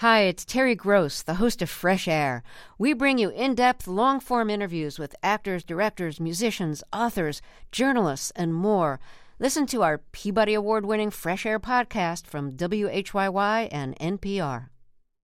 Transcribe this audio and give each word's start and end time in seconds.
Hi, 0.00 0.24
it's 0.24 0.44
Terry 0.44 0.74
Gross, 0.74 1.22
the 1.22 1.36
host 1.36 1.62
of 1.62 1.70
Fresh 1.70 2.06
Air. 2.06 2.42
We 2.76 2.92
bring 2.92 3.16
you 3.16 3.30
in 3.30 3.54
depth, 3.54 3.86
long 3.86 4.20
form 4.20 4.50
interviews 4.50 4.98
with 4.98 5.16
actors, 5.22 5.64
directors, 5.64 6.20
musicians, 6.20 6.84
authors, 6.92 7.40
journalists, 7.72 8.30
and 8.36 8.52
more. 8.52 9.00
Listen 9.38 9.64
to 9.68 9.82
our 9.82 9.96
Peabody 10.12 10.52
Award 10.52 10.84
winning 10.84 11.10
Fresh 11.10 11.46
Air 11.46 11.58
podcast 11.58 12.26
from 12.26 12.58
WHYY 12.58 13.68
and 13.72 13.98
NPR. 13.98 14.68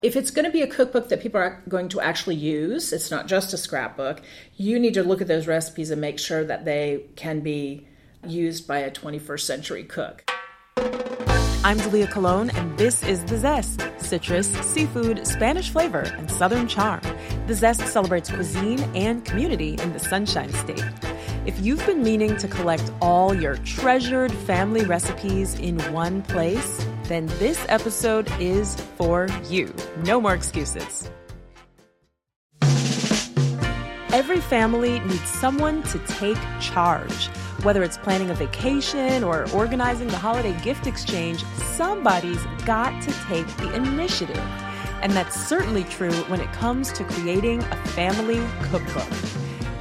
If 0.01 0.15
it's 0.15 0.31
going 0.31 0.45
to 0.45 0.51
be 0.51 0.61
a 0.61 0.67
cookbook 0.67 1.09
that 1.09 1.21
people 1.21 1.41
are 1.41 1.61
going 1.67 1.89
to 1.89 1.99
actually 1.99 2.37
use, 2.37 2.93
it's 2.93 3.11
not 3.11 3.27
just 3.27 3.51
a 3.51 3.57
scrapbook, 3.57 4.21
you 4.55 4.79
need 4.79 4.93
to 4.93 5.03
look 5.03 5.19
at 5.19 5.27
those 5.27 5.47
recipes 5.47 5.91
and 5.91 5.99
make 5.99 6.17
sure 6.17 6.45
that 6.45 6.63
they 6.63 7.07
can 7.17 7.41
be 7.41 7.89
used 8.25 8.69
by 8.69 8.79
a 8.79 8.89
21st 8.89 9.41
century 9.41 9.83
cook. 9.83 10.30
I'm 11.63 11.77
Dalia 11.77 12.09
Colon, 12.09 12.49
and 12.49 12.75
this 12.75 13.03
is 13.03 13.23
The 13.25 13.37
Zest 13.37 13.87
citrus, 13.99 14.49
seafood, 14.65 15.27
Spanish 15.27 15.69
flavor, 15.69 16.11
and 16.17 16.29
southern 16.29 16.67
charm. 16.67 17.01
The 17.45 17.53
Zest 17.53 17.81
celebrates 17.81 18.31
cuisine 18.31 18.79
and 18.95 19.23
community 19.23 19.75
in 19.79 19.93
the 19.93 19.99
Sunshine 19.99 20.51
State. 20.53 20.83
If 21.45 21.59
you've 21.59 21.85
been 21.85 22.01
meaning 22.01 22.35
to 22.37 22.47
collect 22.47 22.91
all 22.99 23.35
your 23.35 23.57
treasured 23.57 24.31
family 24.31 24.85
recipes 24.85 25.53
in 25.59 25.77
one 25.93 26.23
place, 26.23 26.83
then 27.03 27.27
this 27.37 27.63
episode 27.69 28.27
is 28.39 28.75
for 28.97 29.27
you. 29.47 29.71
No 30.03 30.19
more 30.19 30.33
excuses. 30.33 31.11
Every 34.11 34.39
family 34.41 34.99
needs 35.01 35.29
someone 35.29 35.83
to 35.83 35.99
take 35.99 36.39
charge. 36.59 37.29
Whether 37.63 37.83
it's 37.83 37.97
planning 37.97 38.31
a 38.31 38.33
vacation 38.33 39.23
or 39.23 39.47
organizing 39.53 40.07
the 40.07 40.17
holiday 40.17 40.59
gift 40.63 40.87
exchange, 40.87 41.45
somebody's 41.75 42.43
got 42.65 42.99
to 43.03 43.11
take 43.25 43.45
the 43.57 43.71
initiative. 43.75 44.43
And 45.03 45.11
that's 45.11 45.39
certainly 45.47 45.83
true 45.83 46.11
when 46.23 46.41
it 46.41 46.51
comes 46.53 46.91
to 46.93 47.03
creating 47.03 47.61
a 47.61 47.75
family 47.89 48.41
cookbook. 48.63 49.07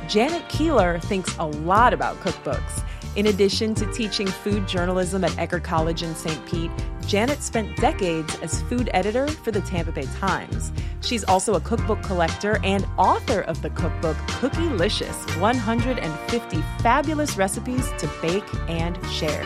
Janet 0.08 0.46
Keeler 0.50 0.98
thinks 0.98 1.34
a 1.38 1.46
lot 1.46 1.94
about 1.94 2.16
cookbooks. 2.16 2.84
In 3.16 3.28
addition 3.28 3.74
to 3.76 3.90
teaching 3.92 4.26
food 4.26 4.68
journalism 4.68 5.24
at 5.24 5.30
Eckerd 5.32 5.64
College 5.64 6.02
in 6.02 6.14
St. 6.14 6.44
Pete, 6.46 6.70
Janet 7.10 7.42
spent 7.42 7.76
decades 7.78 8.38
as 8.38 8.62
food 8.62 8.88
editor 8.94 9.26
for 9.26 9.50
the 9.50 9.60
Tampa 9.62 9.90
Bay 9.90 10.06
Times. 10.20 10.70
She's 11.00 11.24
also 11.24 11.54
a 11.54 11.60
cookbook 11.60 12.00
collector 12.04 12.60
and 12.62 12.86
author 12.96 13.40
of 13.40 13.60
the 13.62 13.70
cookbook 13.70 14.16
Cookielicious 14.38 15.40
150 15.40 16.62
Fabulous 16.84 17.36
Recipes 17.36 17.90
to 17.98 18.08
Bake 18.22 18.44
and 18.68 18.96
Share. 19.06 19.44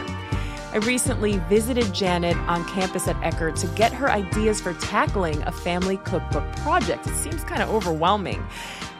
I 0.74 0.78
recently 0.82 1.38
visited 1.48 1.90
Janet 1.94 2.36
on 2.48 2.68
campus 2.68 3.08
at 3.08 3.16
Eckerd 3.22 3.58
to 3.60 3.66
get 3.68 3.94
her 3.94 4.10
ideas 4.10 4.60
for 4.60 4.74
tackling 4.74 5.40
a 5.44 5.52
family 5.52 5.96
cookbook 5.96 6.44
project. 6.56 7.06
It 7.06 7.16
seems 7.16 7.44
kind 7.44 7.62
of 7.62 7.70
overwhelming. 7.70 8.46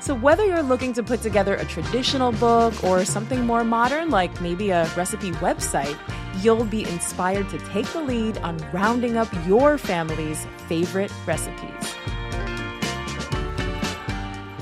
So, 0.00 0.14
whether 0.14 0.46
you're 0.46 0.62
looking 0.62 0.94
to 0.94 1.02
put 1.02 1.20
together 1.20 1.54
a 1.54 1.66
traditional 1.66 2.32
book 2.32 2.82
or 2.82 3.04
something 3.04 3.44
more 3.44 3.62
modern, 3.62 4.08
like 4.08 4.40
maybe 4.40 4.70
a 4.70 4.86
recipe 4.96 5.32
website, 5.32 5.98
you'll 6.42 6.64
be 6.64 6.88
inspired 6.88 7.48
to 7.50 7.58
take 7.58 7.86
the 7.88 8.02
lead 8.02 8.38
on 8.38 8.56
rounding 8.72 9.16
up 9.16 9.28
your 9.46 9.78
family's 9.78 10.46
favorite 10.68 11.12
recipes. 11.26 11.94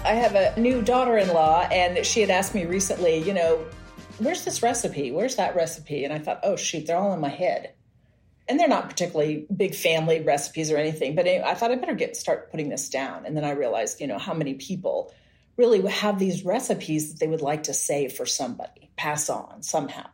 I 0.05 0.14
have 0.14 0.34
a 0.34 0.59
new 0.61 0.83
daughter 0.83 1.17
in 1.17 1.29
law, 1.29 1.61
and 1.70 2.05
she 2.05 2.20
had 2.20 2.31
asked 2.31 2.55
me 2.55 2.67
recently, 2.67 3.19
you 3.19 3.33
know, 3.33 3.64
where's 4.19 4.45
this 4.45 4.62
recipe? 4.62 5.12
Where's 5.12 5.37
that 5.37 5.55
recipe? 5.55 6.05
And 6.05 6.12
I 6.12 6.19
thought, 6.19 6.41
oh, 6.42 6.56
shoot, 6.56 6.87
they're 6.87 6.97
all 6.97 7.14
in 7.14 7.20
my 7.20 7.29
head. 7.29 7.73
And 8.48 8.59
they're 8.59 8.69
not 8.69 8.91
particularly 8.91 9.47
big 9.57 9.75
family 9.75 10.20
recipes 10.20 10.70
or 10.70 10.77
anything, 10.77 11.14
but 11.14 11.29
I 11.29 11.55
thought 11.55 11.70
I 11.70 11.77
better 11.77 11.95
get 11.95 12.17
start 12.17 12.51
putting 12.51 12.69
this 12.69 12.89
down. 12.89 13.25
And 13.25 13.36
then 13.36 13.45
I 13.45 13.53
realized, 13.53 14.01
you 14.01 14.09
know, 14.09 14.19
how 14.19 14.34
many 14.34 14.55
people 14.55 15.14
really 15.57 15.81
have 15.89 16.19
these 16.19 16.45
recipes 16.45 17.12
that 17.12 17.20
they 17.20 17.29
would 17.29 17.41
like 17.41 17.62
to 17.64 17.75
save 17.75 18.12
for 18.12 18.27
somebody, 18.27 18.91
pass 18.97 19.30
on 19.30 19.63
somehow. 19.63 20.08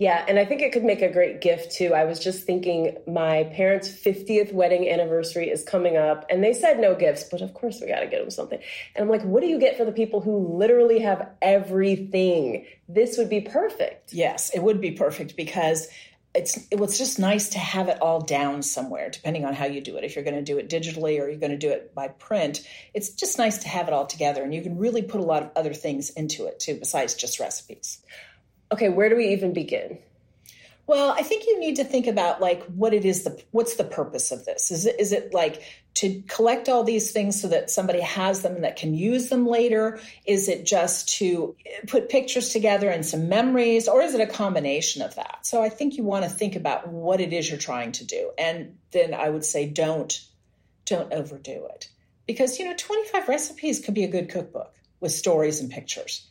Yeah, 0.00 0.24
and 0.26 0.38
I 0.38 0.46
think 0.46 0.62
it 0.62 0.72
could 0.72 0.82
make 0.82 1.02
a 1.02 1.12
great 1.12 1.42
gift 1.42 1.72
too. 1.72 1.92
I 1.92 2.04
was 2.04 2.18
just 2.18 2.44
thinking 2.44 2.96
my 3.06 3.44
parents' 3.54 3.90
50th 3.90 4.50
wedding 4.50 4.88
anniversary 4.88 5.50
is 5.50 5.62
coming 5.62 5.98
up, 5.98 6.24
and 6.30 6.42
they 6.42 6.54
said 6.54 6.80
no 6.80 6.94
gifts, 6.94 7.24
but 7.24 7.42
of 7.42 7.52
course 7.52 7.82
we 7.82 7.86
got 7.86 8.00
to 8.00 8.06
get 8.06 8.20
them 8.20 8.30
something. 8.30 8.58
And 8.96 9.02
I'm 9.02 9.10
like, 9.10 9.22
what 9.24 9.42
do 9.42 9.46
you 9.46 9.60
get 9.60 9.76
for 9.76 9.84
the 9.84 9.92
people 9.92 10.22
who 10.22 10.56
literally 10.56 11.00
have 11.00 11.28
everything? 11.42 12.64
This 12.88 13.18
would 13.18 13.28
be 13.28 13.42
perfect. 13.42 14.14
Yes, 14.14 14.50
it 14.54 14.62
would 14.62 14.80
be 14.80 14.92
perfect 14.92 15.36
because 15.36 15.86
it's 16.34 16.66
it 16.70 16.78
was 16.78 16.96
just 16.96 17.18
nice 17.18 17.50
to 17.50 17.58
have 17.58 17.88
it 17.88 18.00
all 18.00 18.20
down 18.20 18.62
somewhere 18.62 19.10
depending 19.10 19.44
on 19.44 19.52
how 19.52 19.66
you 19.66 19.80
do 19.80 19.96
it 19.96 20.04
if 20.04 20.14
you're 20.14 20.24
going 20.24 20.36
to 20.36 20.42
do 20.42 20.58
it 20.58 20.70
digitally 20.70 21.20
or 21.20 21.28
you're 21.28 21.40
going 21.40 21.50
to 21.50 21.58
do 21.58 21.70
it 21.70 21.92
by 21.92 22.06
print 22.06 22.64
it's 22.94 23.10
just 23.10 23.36
nice 23.36 23.58
to 23.58 23.68
have 23.68 23.88
it 23.88 23.92
all 23.92 24.06
together 24.06 24.44
and 24.44 24.54
you 24.54 24.62
can 24.62 24.78
really 24.78 25.02
put 25.02 25.20
a 25.20 25.24
lot 25.24 25.42
of 25.42 25.50
other 25.56 25.74
things 25.74 26.10
into 26.10 26.46
it 26.46 26.60
too 26.60 26.76
besides 26.76 27.14
just 27.14 27.40
recipes 27.40 28.00
okay 28.72 28.88
where 28.88 29.08
do 29.08 29.16
we 29.16 29.28
even 29.28 29.52
begin 29.52 29.98
well, 30.90 31.14
I 31.16 31.22
think 31.22 31.46
you 31.46 31.60
need 31.60 31.76
to 31.76 31.84
think 31.84 32.08
about 32.08 32.40
like 32.40 32.64
what 32.64 32.92
it 32.92 33.04
is 33.04 33.22
the 33.22 33.40
what's 33.52 33.76
the 33.76 33.84
purpose 33.84 34.32
of 34.32 34.44
this? 34.44 34.72
Is 34.72 34.86
it 34.86 34.98
is 34.98 35.12
it 35.12 35.32
like 35.32 35.62
to 35.94 36.20
collect 36.22 36.68
all 36.68 36.82
these 36.82 37.12
things 37.12 37.40
so 37.40 37.46
that 37.46 37.70
somebody 37.70 38.00
has 38.00 38.42
them 38.42 38.56
and 38.56 38.64
that 38.64 38.74
can 38.74 38.94
use 38.94 39.28
them 39.28 39.46
later? 39.46 40.00
Is 40.26 40.48
it 40.48 40.66
just 40.66 41.08
to 41.18 41.54
put 41.86 42.08
pictures 42.08 42.48
together 42.48 42.90
and 42.90 43.06
some 43.06 43.28
memories 43.28 43.86
or 43.86 44.02
is 44.02 44.14
it 44.14 44.20
a 44.20 44.26
combination 44.26 45.00
of 45.02 45.14
that? 45.14 45.46
So 45.46 45.62
I 45.62 45.68
think 45.68 45.96
you 45.96 46.02
want 46.02 46.24
to 46.24 46.28
think 46.28 46.56
about 46.56 46.88
what 46.88 47.20
it 47.20 47.32
is 47.32 47.48
you're 47.48 47.56
trying 47.56 47.92
to 47.92 48.04
do. 48.04 48.32
And 48.36 48.76
then 48.90 49.14
I 49.14 49.30
would 49.30 49.44
say 49.44 49.68
don't 49.68 50.20
don't 50.86 51.12
overdo 51.12 51.66
it. 51.66 51.88
Because 52.26 52.58
you 52.58 52.64
know, 52.64 52.74
25 52.76 53.28
recipes 53.28 53.78
could 53.78 53.94
be 53.94 54.02
a 54.02 54.10
good 54.10 54.28
cookbook 54.28 54.74
with 54.98 55.12
stories 55.12 55.60
and 55.60 55.70
pictures 55.70 56.26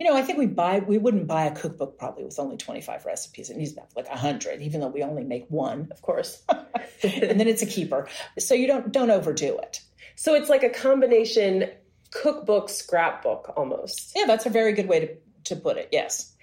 you 0.00 0.06
know, 0.06 0.16
I 0.16 0.22
think 0.22 0.38
we 0.38 0.46
buy 0.46 0.78
we 0.78 0.96
wouldn't 0.96 1.26
buy 1.26 1.44
a 1.44 1.54
cookbook 1.54 1.98
probably 1.98 2.24
with 2.24 2.38
only 2.38 2.56
25 2.56 3.04
recipes. 3.04 3.50
It 3.50 3.58
needs 3.58 3.74
to 3.74 3.80
have 3.80 3.90
like 3.94 4.08
100, 4.08 4.62
even 4.62 4.80
though 4.80 4.88
we 4.88 5.02
only 5.02 5.24
make 5.24 5.44
one, 5.48 5.88
of 5.90 6.00
course. 6.00 6.42
and 6.48 7.38
then 7.38 7.46
it's 7.46 7.60
a 7.60 7.66
keeper. 7.66 8.08
So 8.38 8.54
you 8.54 8.66
don't 8.66 8.90
don't 8.90 9.10
overdo 9.10 9.58
it. 9.58 9.82
So 10.16 10.34
it's 10.34 10.48
like 10.48 10.62
a 10.62 10.70
combination 10.70 11.70
cookbook 12.10 12.70
scrapbook 12.70 13.52
almost. 13.56 14.12
Yeah, 14.16 14.24
that's 14.26 14.46
a 14.46 14.50
very 14.50 14.72
good 14.72 14.88
way 14.88 15.00
to 15.00 15.54
to 15.54 15.56
put 15.56 15.76
it. 15.76 15.90
Yes. 15.92 16.34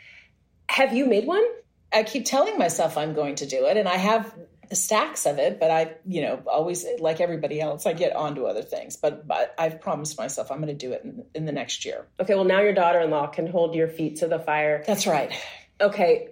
Have 0.70 0.94
you 0.94 1.08
made 1.08 1.26
one? 1.26 1.44
I 1.92 2.04
keep 2.04 2.26
telling 2.26 2.60
myself 2.60 2.96
I'm 2.96 3.16
going 3.16 3.36
to 3.36 3.48
do 3.48 3.66
it 3.66 3.76
and 3.76 3.90
I 3.90 3.96
have 3.98 4.36
stacks 4.76 5.26
of 5.26 5.40
it, 5.40 5.60
but 5.60 5.72
I, 5.72 5.96
you 6.06 6.22
know, 6.22 6.42
always 6.46 6.86
like 7.00 7.22
everybody 7.22 7.62
else, 7.62 7.86
I 7.86 7.94
get 7.94 8.16
onto 8.16 8.46
other 8.46 8.62
things. 8.62 8.96
But 8.96 9.28
but 9.28 9.56
I've 9.58 9.80
promised 9.82 10.18
myself 10.18 10.52
I'm 10.52 10.62
going 10.62 10.76
to 10.76 10.86
do 10.88 10.94
it 10.94 11.04
in, 11.04 11.24
in 11.34 11.46
the 11.46 11.52
next 11.52 11.86
year. 11.86 12.06
Okay, 12.20 12.36
well 12.36 12.46
now 12.46 12.62
your 12.62 12.74
daughter-in-law 12.74 13.28
can 13.28 13.48
hold 13.48 13.76
your 13.76 13.88
feet 13.88 14.18
to 14.18 14.28
the 14.28 14.40
fire. 14.40 14.84
That's 14.86 15.08
right. 15.08 15.32
Okay, 15.80 16.30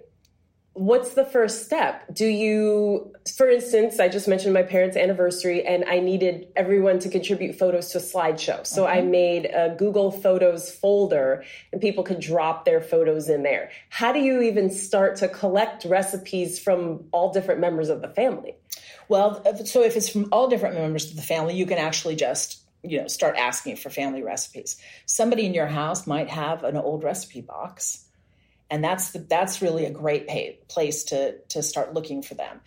what's 0.76 1.14
the 1.14 1.24
first 1.24 1.64
step? 1.64 2.04
Do 2.12 2.26
you, 2.26 3.10
for 3.34 3.48
instance, 3.48 3.98
I 3.98 4.08
just 4.08 4.28
mentioned 4.28 4.52
my 4.52 4.62
parents' 4.62 4.94
anniversary 4.94 5.64
and 5.64 5.84
I 5.86 6.00
needed 6.00 6.48
everyone 6.54 6.98
to 6.98 7.08
contribute 7.08 7.58
photos 7.58 7.88
to 7.92 7.98
a 7.98 8.00
slideshow. 8.02 8.66
So 8.66 8.86
I 8.86 8.98
mm-hmm. 8.98 9.10
made 9.10 9.44
a 9.46 9.74
Google 9.76 10.10
Photos 10.10 10.70
folder 10.70 11.44
and 11.72 11.80
people 11.80 12.04
could 12.04 12.20
drop 12.20 12.66
their 12.66 12.82
photos 12.82 13.30
in 13.30 13.42
there. 13.42 13.70
How 13.88 14.12
do 14.12 14.18
you 14.18 14.42
even 14.42 14.70
start 14.70 15.16
to 15.16 15.28
collect 15.28 15.86
recipes 15.86 16.58
from 16.58 17.04
all 17.10 17.32
different 17.32 17.60
members 17.60 17.88
of 17.88 18.02
the 18.02 18.08
family? 18.08 18.54
Well, 19.08 19.42
so 19.64 19.82
if 19.82 19.96
it's 19.96 20.10
from 20.10 20.28
all 20.30 20.46
different 20.46 20.74
members 20.74 21.10
of 21.10 21.16
the 21.16 21.22
family, 21.22 21.54
you 21.54 21.64
can 21.64 21.78
actually 21.78 22.16
just 22.16 22.62
you 22.82 23.00
know 23.00 23.08
start 23.08 23.36
asking 23.36 23.76
for 23.76 23.88
family 23.88 24.22
recipes. 24.22 24.76
Somebody 25.06 25.46
in 25.46 25.54
your 25.54 25.66
house 25.66 26.06
might 26.06 26.28
have 26.28 26.64
an 26.64 26.76
old 26.76 27.02
recipe 27.02 27.40
box 27.40 28.05
and 28.70 28.82
that's 28.82 29.12
the, 29.12 29.20
that's 29.20 29.62
really 29.62 29.84
a 29.84 29.90
great 29.90 30.26
pay, 30.26 30.58
place 30.68 31.04
to 31.04 31.38
to 31.48 31.62
start 31.62 31.94
looking 31.94 32.22
for 32.22 32.34
them. 32.34 32.60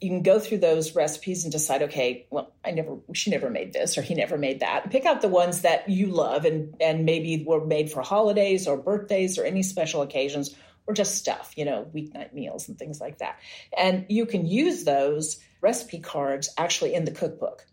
You 0.00 0.10
can 0.10 0.22
go 0.22 0.38
through 0.38 0.58
those 0.58 0.94
recipes 0.94 1.44
and 1.44 1.52
decide 1.52 1.82
okay 1.82 2.26
well 2.30 2.52
i 2.64 2.72
never 2.72 2.98
she 3.14 3.30
never 3.30 3.48
made 3.48 3.72
this 3.72 3.96
or 3.96 4.02
he 4.02 4.14
never 4.14 4.36
made 4.36 4.60
that. 4.60 4.82
And 4.84 4.92
pick 4.92 5.06
out 5.06 5.22
the 5.22 5.28
ones 5.28 5.62
that 5.62 5.88
you 5.88 6.08
love 6.08 6.44
and 6.44 6.74
and 6.80 7.04
maybe 7.04 7.44
were 7.46 7.64
made 7.64 7.90
for 7.90 8.02
holidays 8.02 8.66
or 8.66 8.76
birthdays 8.76 9.38
or 9.38 9.44
any 9.44 9.62
special 9.62 10.02
occasions 10.02 10.54
or 10.86 10.94
just 10.94 11.16
stuff 11.16 11.52
you 11.56 11.64
know 11.64 11.86
weeknight 11.94 12.32
meals 12.32 12.68
and 12.68 12.78
things 12.78 13.00
like 13.00 13.18
that. 13.18 13.38
And 13.76 14.06
you 14.08 14.26
can 14.26 14.46
use 14.46 14.84
those 14.84 15.38
recipe 15.60 16.00
cards 16.00 16.50
actually 16.58 16.94
in 16.94 17.04
the 17.04 17.12
cookbook. 17.12 17.64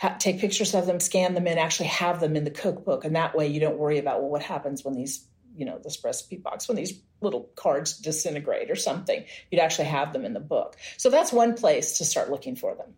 Ha- 0.00 0.16
take 0.18 0.40
pictures 0.40 0.74
of 0.74 0.86
them 0.86 1.00
scan 1.00 1.34
them 1.34 1.46
in 1.46 1.58
actually 1.58 1.88
have 1.88 2.20
them 2.20 2.36
in 2.36 2.44
the 2.44 2.50
cookbook. 2.50 3.04
And 3.04 3.14
that 3.14 3.36
way 3.36 3.48
you 3.48 3.60
don't 3.60 3.78
worry 3.78 3.98
about 3.98 4.20
well 4.20 4.30
what 4.30 4.42
happens 4.42 4.84
when 4.84 4.94
these 4.94 5.24
you 5.58 5.64
know 5.64 5.78
this 5.82 6.02
recipe 6.04 6.36
box 6.36 6.68
when 6.68 6.76
these 6.76 7.00
little 7.20 7.50
cards 7.54 7.98
disintegrate 7.98 8.70
or 8.70 8.76
something 8.76 9.24
you'd 9.50 9.60
actually 9.60 9.88
have 9.88 10.12
them 10.12 10.24
in 10.24 10.32
the 10.32 10.40
book 10.40 10.76
so 10.96 11.10
that's 11.10 11.32
one 11.32 11.54
place 11.54 11.98
to 11.98 12.04
start 12.04 12.30
looking 12.30 12.56
for 12.56 12.74
them 12.74 12.94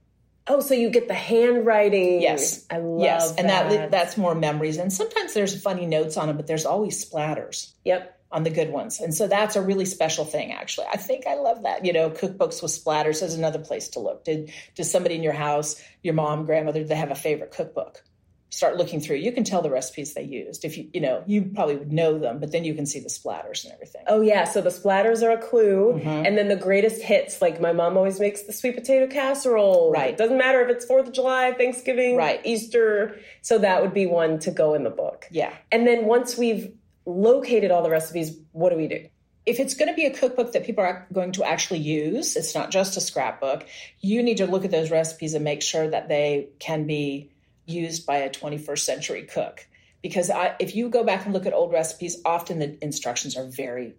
oh 0.46 0.60
so 0.60 0.74
you 0.74 0.90
get 0.90 1.08
the 1.08 1.14
handwriting 1.14 2.20
yes 2.20 2.66
i 2.70 2.78
love 2.78 3.00
yes 3.00 3.34
and 3.36 3.48
that. 3.48 3.70
that 3.70 3.90
that's 3.90 4.16
more 4.16 4.34
memories 4.34 4.76
and 4.76 4.92
sometimes 4.92 5.34
there's 5.34 5.60
funny 5.60 5.86
notes 5.86 6.16
on 6.16 6.28
it 6.28 6.34
but 6.34 6.46
there's 6.46 6.66
always 6.66 7.04
splatters 7.04 7.72
yep 7.84 8.16
on 8.32 8.44
the 8.44 8.50
good 8.50 8.70
ones. 8.70 9.00
And 9.00 9.14
so 9.14 9.26
that's 9.26 9.56
a 9.56 9.62
really 9.62 9.84
special 9.84 10.24
thing, 10.24 10.52
actually. 10.52 10.86
I 10.92 10.96
think 10.96 11.26
I 11.26 11.34
love 11.34 11.62
that. 11.62 11.84
You 11.84 11.92
know, 11.92 12.10
cookbooks 12.10 12.62
with 12.62 12.70
splatters 12.70 13.22
is 13.22 13.34
another 13.34 13.58
place 13.58 13.88
to 13.90 14.00
look. 14.00 14.24
Did, 14.24 14.52
does 14.76 14.90
somebody 14.90 15.16
in 15.16 15.22
your 15.22 15.32
house, 15.32 15.82
your 16.02 16.14
mom, 16.14 16.46
grandmother, 16.46 16.84
they 16.84 16.94
have 16.94 17.10
a 17.10 17.16
favorite 17.16 17.50
cookbook? 17.50 18.04
Start 18.50 18.76
looking 18.76 19.00
through. 19.00 19.16
You 19.16 19.30
can 19.30 19.44
tell 19.44 19.62
the 19.62 19.70
recipes 19.70 20.14
they 20.14 20.24
used. 20.24 20.64
If 20.64 20.76
you, 20.76 20.90
you 20.92 21.00
know, 21.00 21.22
you 21.26 21.50
probably 21.54 21.76
would 21.76 21.92
know 21.92 22.18
them, 22.18 22.40
but 22.40 22.50
then 22.50 22.64
you 22.64 22.74
can 22.74 22.84
see 22.84 22.98
the 22.98 23.08
splatters 23.08 23.64
and 23.64 23.72
everything. 23.72 24.02
Oh 24.08 24.20
yeah, 24.20 24.44
so 24.44 24.60
the 24.60 24.70
splatters 24.70 25.22
are 25.22 25.30
a 25.30 25.38
clue, 25.40 25.94
mm-hmm. 25.94 26.26
and 26.26 26.36
then 26.36 26.48
the 26.48 26.56
greatest 26.56 27.00
hits. 27.00 27.40
Like 27.40 27.60
my 27.60 27.72
mom 27.72 27.96
always 27.96 28.18
makes 28.18 28.42
the 28.42 28.52
sweet 28.52 28.74
potato 28.74 29.06
casserole. 29.06 29.92
Right. 29.92 30.10
It 30.10 30.18
doesn't 30.18 30.36
matter 30.36 30.60
if 30.62 30.68
it's 30.68 30.84
Fourth 30.84 31.06
of 31.06 31.12
July, 31.12 31.52
Thanksgiving, 31.52 32.16
right. 32.16 32.40
Easter. 32.44 33.18
So 33.42 33.58
that 33.58 33.82
would 33.82 33.94
be 33.94 34.06
one 34.06 34.40
to 34.40 34.50
go 34.50 34.74
in 34.74 34.82
the 34.82 34.90
book. 34.90 35.26
Yeah. 35.30 35.54
And 35.70 35.86
then 35.86 36.06
once 36.06 36.36
we've 36.36 36.72
located 37.06 37.70
all 37.70 37.82
the 37.82 37.90
recipes, 37.90 38.36
what 38.52 38.70
do 38.70 38.76
we 38.76 38.88
do? 38.88 39.06
If 39.46 39.58
it's 39.58 39.74
going 39.74 39.88
to 39.88 39.94
be 39.94 40.06
a 40.06 40.12
cookbook 40.12 40.52
that 40.52 40.64
people 40.64 40.84
are 40.84 41.06
going 41.12 41.32
to 41.32 41.44
actually 41.44 41.80
use, 41.80 42.36
it's 42.36 42.54
not 42.54 42.70
just 42.70 42.96
a 42.96 43.00
scrapbook, 43.00 43.66
you 44.00 44.22
need 44.22 44.36
to 44.36 44.46
look 44.46 44.64
at 44.64 44.70
those 44.70 44.90
recipes 44.90 45.34
and 45.34 45.44
make 45.44 45.62
sure 45.62 45.88
that 45.88 46.08
they 46.08 46.48
can 46.58 46.86
be 46.86 47.30
used 47.66 48.06
by 48.06 48.18
a 48.18 48.30
21st 48.30 48.78
century 48.80 49.22
cook. 49.22 49.66
Because 50.02 50.30
I, 50.30 50.56
if 50.58 50.74
you 50.74 50.88
go 50.88 51.04
back 51.04 51.24
and 51.24 51.34
look 51.34 51.46
at 51.46 51.52
old 51.52 51.72
recipes, 51.72 52.20
often 52.24 52.58
the 52.58 52.82
instructions 52.82 53.36
are 53.36 53.44
very 53.44 53.94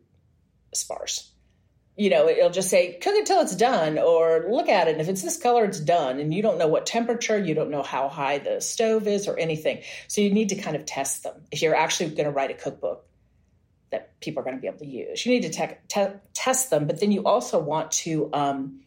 sparse. 0.74 1.32
You 1.96 2.10
know, 2.10 2.28
it'll 2.28 2.50
just 2.50 2.70
say, 2.70 2.94
cook 2.94 3.14
it 3.14 3.26
till 3.26 3.42
it's 3.42 3.56
done, 3.56 4.00
or 4.00 4.48
look 4.50 4.70
at 4.70 4.88
it. 4.88 4.94
And 4.94 5.02
if 5.02 5.10
it's 5.10 5.22
this 5.22 5.38
color, 5.38 5.66
it's 5.66 5.80
done. 5.80 6.20
And 6.20 6.34
you 6.34 6.42
don't 6.42 6.58
know 6.58 6.68
what 6.68 6.86
temperature, 6.86 7.38
you 7.38 7.54
don't 7.54 7.70
know 7.70 7.84
how 7.84 8.08
high 8.10 8.40
the 8.40 8.62
stove 8.62 9.08
is, 9.08 9.28
or 9.28 9.38
anything. 9.38 9.82
So 10.08 10.22
you 10.22 10.32
need 10.34 10.50
to 10.50 10.56
kind 10.56 10.76
of 10.76 10.86
test 10.86 11.24
them 11.24 11.36
if 11.52 11.62
you're 11.62 11.76
actually 11.76 12.12
going 12.12 12.26
to 12.26 12.32
write 12.32 12.50
a 12.50 12.56
cookbook 12.56 13.06
that 13.92 14.20
people 14.22 14.42
are 14.42 14.44
going 14.44 14.56
to 14.56 14.62
be 14.62 14.68
able 14.68 14.80
to 14.80 14.86
use. 14.86 15.26
You 15.26 15.34
need 15.34 15.44
to 15.44 15.50
te- 15.50 15.76
te- 15.90 16.18
test 16.34 16.70
them, 16.70 16.88
but 16.88 17.00
then 17.00 17.12
you 17.12 17.24
also 17.26 17.60
want 17.60 17.92
to 17.92 18.30
um, 18.34 18.80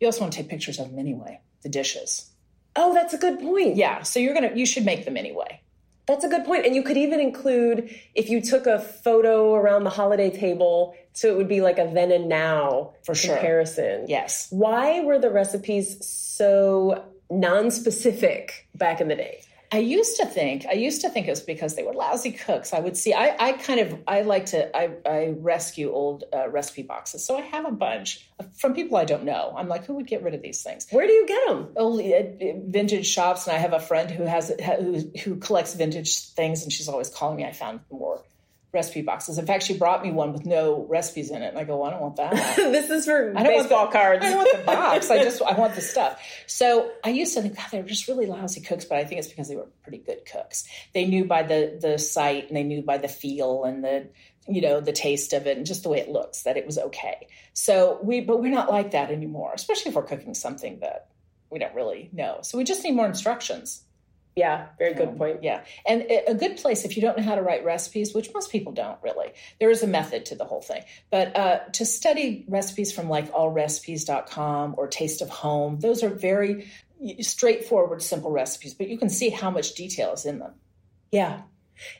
you 0.00 0.08
also 0.08 0.20
want 0.22 0.32
to 0.32 0.38
take 0.38 0.48
pictures 0.48 0.78
of 0.78 0.90
them 0.90 0.98
anyway, 0.98 1.40
the 1.62 1.68
dishes. 1.68 2.31
Oh, 2.74 2.94
that's 2.94 3.14
a 3.14 3.18
good 3.18 3.40
point. 3.40 3.76
Yeah, 3.76 4.02
so 4.02 4.18
you're 4.20 4.34
gonna 4.34 4.52
you 4.54 4.66
should 4.66 4.84
make 4.84 5.04
them 5.04 5.16
anyway. 5.16 5.60
That's 6.06 6.24
a 6.24 6.28
good 6.28 6.44
point. 6.44 6.66
And 6.66 6.74
you 6.74 6.82
could 6.82 6.96
even 6.96 7.20
include 7.20 7.94
if 8.14 8.28
you 8.28 8.40
took 8.40 8.66
a 8.66 8.80
photo 8.80 9.54
around 9.54 9.84
the 9.84 9.90
holiday 9.90 10.36
table, 10.36 10.96
so 11.12 11.28
it 11.28 11.36
would 11.36 11.48
be 11.48 11.60
like 11.60 11.78
a 11.78 11.90
then 11.92 12.10
and 12.10 12.28
now 12.28 12.94
for 13.04 13.14
comparison. 13.14 14.00
Sure. 14.00 14.06
Yes. 14.08 14.48
Why 14.50 15.00
were 15.00 15.18
the 15.18 15.30
recipes 15.30 16.04
so 16.04 17.04
non-specific 17.30 18.68
back 18.74 19.00
in 19.00 19.08
the 19.08 19.14
day? 19.14 19.42
I 19.72 19.78
used 19.78 20.18
to 20.18 20.26
think 20.26 20.66
I 20.66 20.74
used 20.74 21.00
to 21.00 21.08
think 21.08 21.26
it 21.26 21.30
was 21.30 21.40
because 21.40 21.74
they 21.74 21.82
were 21.82 21.94
lousy 21.94 22.30
cooks. 22.32 22.74
I 22.74 22.80
would 22.80 22.94
see 22.96 23.14
I, 23.14 23.34
I 23.38 23.52
kind 23.54 23.80
of 23.80 23.98
I 24.06 24.20
like 24.20 24.46
to 24.46 24.76
I, 24.76 24.90
I 25.06 25.34
rescue 25.38 25.90
old 25.90 26.24
uh, 26.32 26.50
recipe 26.50 26.82
boxes, 26.82 27.24
so 27.24 27.38
I 27.38 27.40
have 27.40 27.64
a 27.64 27.70
bunch 27.70 28.28
from 28.54 28.74
people 28.74 28.98
I 28.98 29.06
don't 29.06 29.24
know. 29.24 29.54
I'm 29.56 29.68
like, 29.68 29.86
who 29.86 29.94
would 29.94 30.06
get 30.06 30.22
rid 30.22 30.34
of 30.34 30.42
these 30.42 30.62
things? 30.62 30.86
Where 30.90 31.06
do 31.06 31.12
you 31.12 31.26
get 31.26 31.48
them? 31.48 31.72
Only 31.76 32.12
at 32.12 32.38
vintage 32.66 33.06
shops, 33.06 33.46
and 33.46 33.56
I 33.56 33.58
have 33.58 33.72
a 33.72 33.80
friend 33.80 34.10
who 34.10 34.24
has 34.24 34.52
who, 34.78 35.10
who 35.24 35.36
collects 35.36 35.74
vintage 35.74 36.28
things, 36.30 36.62
and 36.62 36.70
she's 36.70 36.88
always 36.88 37.08
calling 37.08 37.36
me. 37.36 37.46
I 37.46 37.52
found 37.52 37.80
more 37.90 38.20
recipe 38.72 39.02
boxes. 39.02 39.38
In 39.38 39.46
fact, 39.46 39.64
she 39.64 39.76
brought 39.76 40.02
me 40.02 40.10
one 40.10 40.32
with 40.32 40.46
no 40.46 40.86
recipes 40.88 41.30
in 41.30 41.42
it, 41.42 41.48
and 41.48 41.58
I 41.58 41.64
go, 41.64 41.76
well, 41.76 41.88
I 41.88 41.90
don't 41.90 42.00
want 42.00 42.16
that. 42.16 42.32
this 42.56 42.88
is 42.88 43.04
for 43.04 43.30
I 43.36 43.42
don't 43.42 43.58
baseball 43.58 43.80
want 43.80 43.92
the, 43.92 43.98
cards. 43.98 44.24
I 44.24 44.28
don't 44.30 44.38
want 44.38 44.58
the 44.58 44.64
box. 44.66 45.10
I 45.10 45.22
just 45.22 45.42
I 45.42 45.54
want 45.54 45.74
the 45.74 45.82
stuff. 45.82 46.20
So 46.46 46.90
I 47.04 47.10
used 47.10 47.34
to 47.34 47.42
think, 47.42 47.56
God, 47.56 47.66
they're 47.70 47.82
just 47.82 48.08
really 48.08 48.26
lousy 48.26 48.60
cooks, 48.60 48.84
but 48.84 48.98
I 48.98 49.04
think 49.04 49.18
it's 49.18 49.28
because 49.28 49.48
they 49.48 49.56
were 49.56 49.68
pretty 49.82 49.98
good 49.98 50.24
cooks. 50.30 50.64
They 50.94 51.04
knew 51.04 51.24
by 51.24 51.42
the 51.42 51.78
the 51.80 51.98
sight, 51.98 52.48
and 52.48 52.56
they 52.56 52.64
knew 52.64 52.82
by 52.82 52.98
the 52.98 53.08
feel 53.08 53.64
and 53.64 53.84
the 53.84 54.08
you 54.48 54.60
know 54.60 54.80
the 54.80 54.92
taste 54.92 55.32
of 55.32 55.46
it 55.46 55.56
and 55.56 55.66
just 55.66 55.82
the 55.82 55.88
way 55.88 55.98
it 55.98 56.08
looks 56.08 56.42
that 56.42 56.56
it 56.56 56.66
was 56.66 56.78
okay. 56.78 57.28
So 57.52 57.98
we, 58.02 58.20
but 58.20 58.40
we're 58.40 58.50
not 58.50 58.70
like 58.70 58.92
that 58.92 59.10
anymore, 59.10 59.52
especially 59.54 59.90
if 59.90 59.94
we're 59.94 60.02
cooking 60.02 60.34
something 60.34 60.80
that 60.80 61.08
we 61.50 61.58
don't 61.58 61.74
really 61.74 62.08
know. 62.12 62.38
So 62.42 62.56
we 62.58 62.64
just 62.64 62.82
need 62.82 62.94
more 62.94 63.06
instructions. 63.06 63.84
Yeah, 64.34 64.68
very 64.78 64.94
good 64.94 65.08
um, 65.08 65.16
point. 65.16 65.42
Yeah. 65.42 65.62
And 65.86 66.06
a 66.26 66.34
good 66.34 66.56
place, 66.56 66.84
if 66.84 66.96
you 66.96 67.02
don't 67.02 67.18
know 67.18 67.22
how 67.22 67.34
to 67.34 67.42
write 67.42 67.64
recipes, 67.64 68.14
which 68.14 68.32
most 68.32 68.50
people 68.50 68.72
don't 68.72 68.98
really, 69.02 69.32
there 69.60 69.70
is 69.70 69.82
a 69.82 69.86
method 69.86 70.24
to 70.26 70.34
the 70.34 70.44
whole 70.44 70.62
thing. 70.62 70.82
But 71.10 71.36
uh, 71.36 71.58
to 71.72 71.84
study 71.84 72.44
recipes 72.48 72.92
from 72.92 73.10
like 73.10 73.30
allrecipes.com 73.32 74.74
or 74.78 74.86
Taste 74.86 75.20
of 75.20 75.28
Home, 75.28 75.80
those 75.80 76.02
are 76.02 76.08
very 76.08 76.70
straightforward, 77.20 78.02
simple 78.02 78.30
recipes, 78.30 78.74
but 78.74 78.88
you 78.88 78.96
can 78.96 79.10
see 79.10 79.28
how 79.28 79.50
much 79.50 79.74
detail 79.74 80.14
is 80.14 80.24
in 80.24 80.38
them. 80.38 80.52
Yeah. 81.10 81.42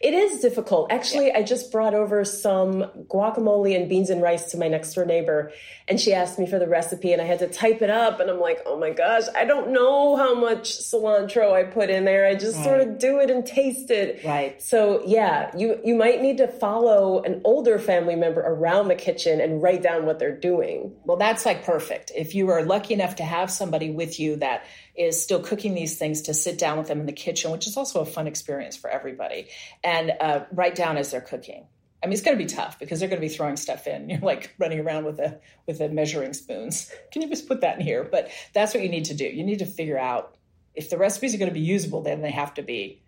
It 0.00 0.14
is 0.14 0.40
difficult. 0.40 0.92
Actually, 0.92 1.28
yeah. 1.28 1.38
I 1.38 1.42
just 1.42 1.72
brought 1.72 1.94
over 1.94 2.24
some 2.24 2.84
guacamole 3.08 3.74
and 3.74 3.88
beans 3.88 4.10
and 4.10 4.22
rice 4.22 4.50
to 4.52 4.56
my 4.56 4.68
next 4.68 4.94
door 4.94 5.04
neighbor, 5.04 5.52
and 5.88 6.00
she 6.00 6.12
asked 6.12 6.38
me 6.38 6.46
for 6.46 6.58
the 6.58 6.68
recipe, 6.68 7.12
and 7.12 7.20
I 7.20 7.24
had 7.24 7.40
to 7.40 7.48
type 7.48 7.82
it 7.82 7.90
up. 7.90 8.20
And 8.20 8.30
I'm 8.30 8.40
like, 8.40 8.60
oh 8.66 8.78
my 8.78 8.90
gosh, 8.90 9.24
I 9.36 9.44
don't 9.44 9.72
know 9.72 10.16
how 10.16 10.34
much 10.34 10.70
cilantro 10.70 11.52
I 11.52 11.64
put 11.64 11.90
in 11.90 12.04
there. 12.04 12.26
I 12.26 12.34
just 12.34 12.56
right. 12.56 12.64
sort 12.64 12.80
of 12.80 12.98
do 12.98 13.18
it 13.18 13.30
and 13.30 13.44
taste 13.44 13.90
it. 13.90 14.24
Right. 14.24 14.60
So 14.62 15.02
yeah, 15.06 15.50
you 15.56 15.80
you 15.84 15.94
might 15.94 16.22
need 16.22 16.38
to 16.38 16.48
follow 16.48 17.22
an 17.22 17.40
older 17.44 17.78
family 17.78 18.16
member 18.16 18.40
around 18.40 18.88
the 18.88 18.94
kitchen 18.94 19.40
and 19.40 19.62
write 19.62 19.82
down 19.82 20.06
what 20.06 20.18
they're 20.18 20.36
doing. 20.36 20.94
Well, 21.04 21.16
that's 21.16 21.44
like 21.44 21.64
perfect. 21.64 22.12
If 22.14 22.34
you 22.34 22.50
are 22.50 22.64
lucky 22.64 22.94
enough 22.94 23.16
to 23.16 23.24
have 23.24 23.50
somebody 23.50 23.90
with 23.90 24.20
you 24.20 24.36
that 24.36 24.64
is 24.94 25.22
still 25.22 25.40
cooking 25.40 25.74
these 25.74 25.96
things 25.96 26.22
to 26.22 26.34
sit 26.34 26.58
down 26.58 26.78
with 26.78 26.88
them 26.88 27.00
in 27.00 27.06
the 27.06 27.12
kitchen, 27.12 27.50
which 27.50 27.66
is 27.66 27.76
also 27.76 28.00
a 28.00 28.04
fun 28.04 28.26
experience 28.26 28.76
for 28.76 28.90
everybody, 28.90 29.48
and 29.82 30.12
uh, 30.20 30.44
write 30.52 30.74
down 30.74 30.96
as 30.96 31.10
they're 31.10 31.20
cooking. 31.20 31.66
I 32.02 32.06
mean, 32.06 32.14
it's 32.14 32.22
going 32.22 32.36
to 32.36 32.44
be 32.44 32.48
tough 32.48 32.78
because 32.78 32.98
they're 32.98 33.08
going 33.08 33.20
to 33.20 33.26
be 33.26 33.32
throwing 33.32 33.56
stuff 33.56 33.86
in. 33.86 34.08
You're 34.10 34.20
like 34.20 34.54
running 34.58 34.80
around 34.80 35.04
with 35.04 35.18
a 35.18 35.38
with 35.66 35.80
a 35.80 35.88
measuring 35.88 36.32
spoons. 36.34 36.92
Can 37.12 37.22
you 37.22 37.28
just 37.28 37.46
put 37.46 37.60
that 37.60 37.78
in 37.78 37.84
here? 37.84 38.04
But 38.04 38.30
that's 38.52 38.74
what 38.74 38.82
you 38.82 38.88
need 38.88 39.06
to 39.06 39.14
do. 39.14 39.24
You 39.24 39.44
need 39.44 39.60
to 39.60 39.66
figure 39.66 39.98
out 39.98 40.36
if 40.74 40.90
the 40.90 40.98
recipes 40.98 41.34
are 41.34 41.38
going 41.38 41.50
to 41.50 41.54
be 41.54 41.60
usable, 41.60 42.02
then 42.02 42.22
they 42.22 42.30
have 42.30 42.54
to 42.54 42.62
be 42.62 43.02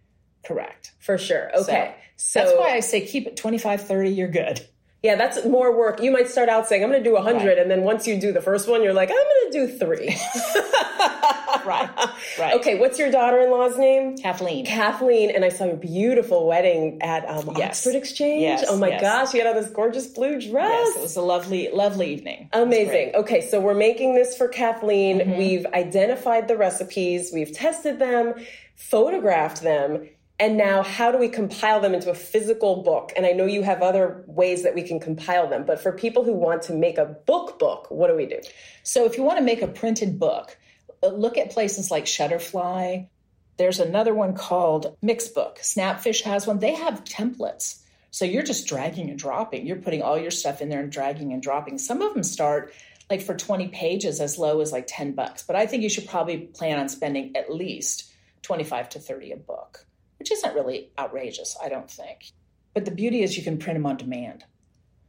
correct. 0.45 0.93
For 1.01 1.19
sure. 1.19 1.51
Okay. 1.57 1.95
So, 2.17 2.41
so 2.41 2.45
that's 2.45 2.59
why 2.59 2.75
I 2.75 2.81
say 2.81 3.07
keep 3.07 3.27
it 3.27 3.37
25, 3.37 3.83
30, 3.83 4.11
you're 4.11 4.29
good. 4.29 4.67
Yeah, 5.03 5.17
that's 5.17 5.45
more 5.45 5.77
work. 5.77 6.01
You 6.01 6.11
might 6.11 6.29
start 6.29 6.49
out 6.49 6.67
saying, 6.67 6.83
I'm 6.83 6.91
going 6.91 7.03
to 7.03 7.09
do 7.09 7.15
100. 7.15 7.47
Right. 7.47 7.59
And 7.59 7.71
then 7.71 7.83
once 7.83 8.07
you 8.07 8.19
do 8.19 8.33
the 8.33 8.41
first 8.41 8.69
one, 8.69 8.83
you're 8.83 8.95
like, 8.95 9.11
I'm 9.11 9.17
going 9.17 9.53
to 9.53 9.67
do 9.67 9.79
three. 9.79 10.17
right. 11.67 11.91
Right. 12.39 12.55
Okay. 12.55 12.79
What's 12.79 12.99
your 12.99 13.11
daughter 13.11 13.41
in 13.41 13.51
law's 13.51 13.77
name? 13.77 14.17
Kathleen. 14.17 14.67
Kathleen. 14.67 15.31
And 15.31 15.45
I 15.45 15.49
saw 15.49 15.65
your 15.65 15.77
beautiful 15.77 16.47
wedding 16.47 17.01
at 17.03 17.29
um, 17.29 17.55
yes. 17.57 17.87
Oxford 17.87 17.97
Exchange. 17.97 18.43
Yes. 18.43 18.65
Oh 18.69 18.77
my 18.77 18.89
yes. 18.89 19.01
gosh. 19.01 19.35
You 19.35 19.45
had 19.45 19.55
on 19.57 19.63
this 19.63 19.71
gorgeous 19.71 20.07
blue 20.07 20.41
dress. 20.41 20.51
Yes. 20.51 20.97
It 20.97 21.03
was 21.03 21.17
a 21.17 21.23
lovely, 21.23 21.71
lovely 21.73 22.13
evening. 22.13 22.49
Amazing. 22.53 23.13
Okay. 23.15 23.41
So 23.41 23.61
we're 23.61 23.75
making 23.75 24.15
this 24.15 24.37
for 24.37 24.49
Kathleen. 24.49 25.21
Mm-hmm. 25.21 25.39
We've 25.39 25.67
identified 25.67 26.49
the 26.49 26.57
recipes, 26.57 27.31
we've 27.33 27.53
tested 27.53 27.99
them, 27.99 28.35
photographed 28.77 29.63
them 29.63 30.09
and 30.41 30.57
now, 30.57 30.83
how 30.83 31.13
do 31.13 31.19
we 31.19 31.29
compile 31.29 31.81
them 31.81 31.95
into 31.95 32.11
a 32.11 32.15
physical 32.15 32.83
book? 32.83 33.13
And 33.17 33.25
I 33.25 33.31
know 33.31 33.47
you 33.47 33.63
have 33.63 33.83
other 33.83 34.25
ways 34.27 34.65
that 34.65 34.75
we 34.75 34.83
can 34.83 34.99
compile 34.99 35.49
them, 35.49 35.65
but 35.65 35.81
for 35.81 35.93
people 35.93 36.25
who 36.25 36.33
want 36.33 36.63
to 36.63 36.75
make 36.75 36.99
a 36.99 37.05
book 37.05 37.61
book, 37.61 37.87
what 37.89 38.09
do 38.09 38.17
we 38.17 38.27
do? 38.27 38.41
So, 38.83 39.05
if 39.05 39.17
you 39.17 39.23
want 39.23 39.39
to 39.39 39.45
make 39.45 39.63
a 39.63 39.69
printed 39.69 40.19
book, 40.19 40.59
look 41.09 41.39
at 41.39 41.51
places 41.51 41.91
like 41.91 42.05
Shutterfly. 42.05 43.09
There's 43.57 43.81
another 43.81 44.15
one 44.15 44.35
called 44.35 44.97
Mixbook. 45.03 45.59
Snapfish 45.59 46.23
has 46.23 46.47
one. 46.47 46.59
They 46.59 46.75
have 46.75 47.05
templates. 47.05 47.81
So 48.11 48.25
you're 48.25 48.43
just 48.43 48.67
dragging 48.67 49.11
and 49.11 49.19
dropping. 49.19 49.67
You're 49.67 49.77
putting 49.77 50.03
all 50.03 50.19
your 50.19 50.31
stuff 50.31 50.61
in 50.61 50.69
there 50.69 50.81
and 50.81 50.91
dragging 50.91 51.33
and 51.33 51.43
dropping. 51.43 51.79
Some 51.79 52.03
of 52.03 52.15
them 52.15 52.23
start 52.23 52.73
like 53.11 53.23
for 53.23 53.35
20 53.35 53.69
pages 53.69 54.21
as 54.21 54.39
low 54.39 54.61
as 54.61 54.73
like 54.73 54.87
10 54.87 55.13
bucks. 55.13 55.43
But 55.43 55.57
I 55.57 55.67
think 55.67 55.83
you 55.83 55.89
should 55.89 56.09
probably 56.09 56.39
plan 56.39 56.79
on 56.79 56.89
spending 56.89 57.37
at 57.37 57.53
least 57.53 58.13
25 58.43 58.89
to 58.91 58.99
30 58.99 59.33
a 59.33 59.37
book 59.37 59.85
which 60.25 60.33
isn't 60.33 60.55
really 60.55 60.91
outrageous, 60.99 61.55
I 61.63 61.69
don't 61.69 61.91
think. 61.91 62.33
But 62.73 62.87
the 62.87 62.91
beauty 62.91 63.23
is 63.23 63.37
you 63.37 63.43
can 63.43 63.59
print 63.59 63.77
them 63.77 63.85
on 63.85 63.99
demand. 63.99 64.43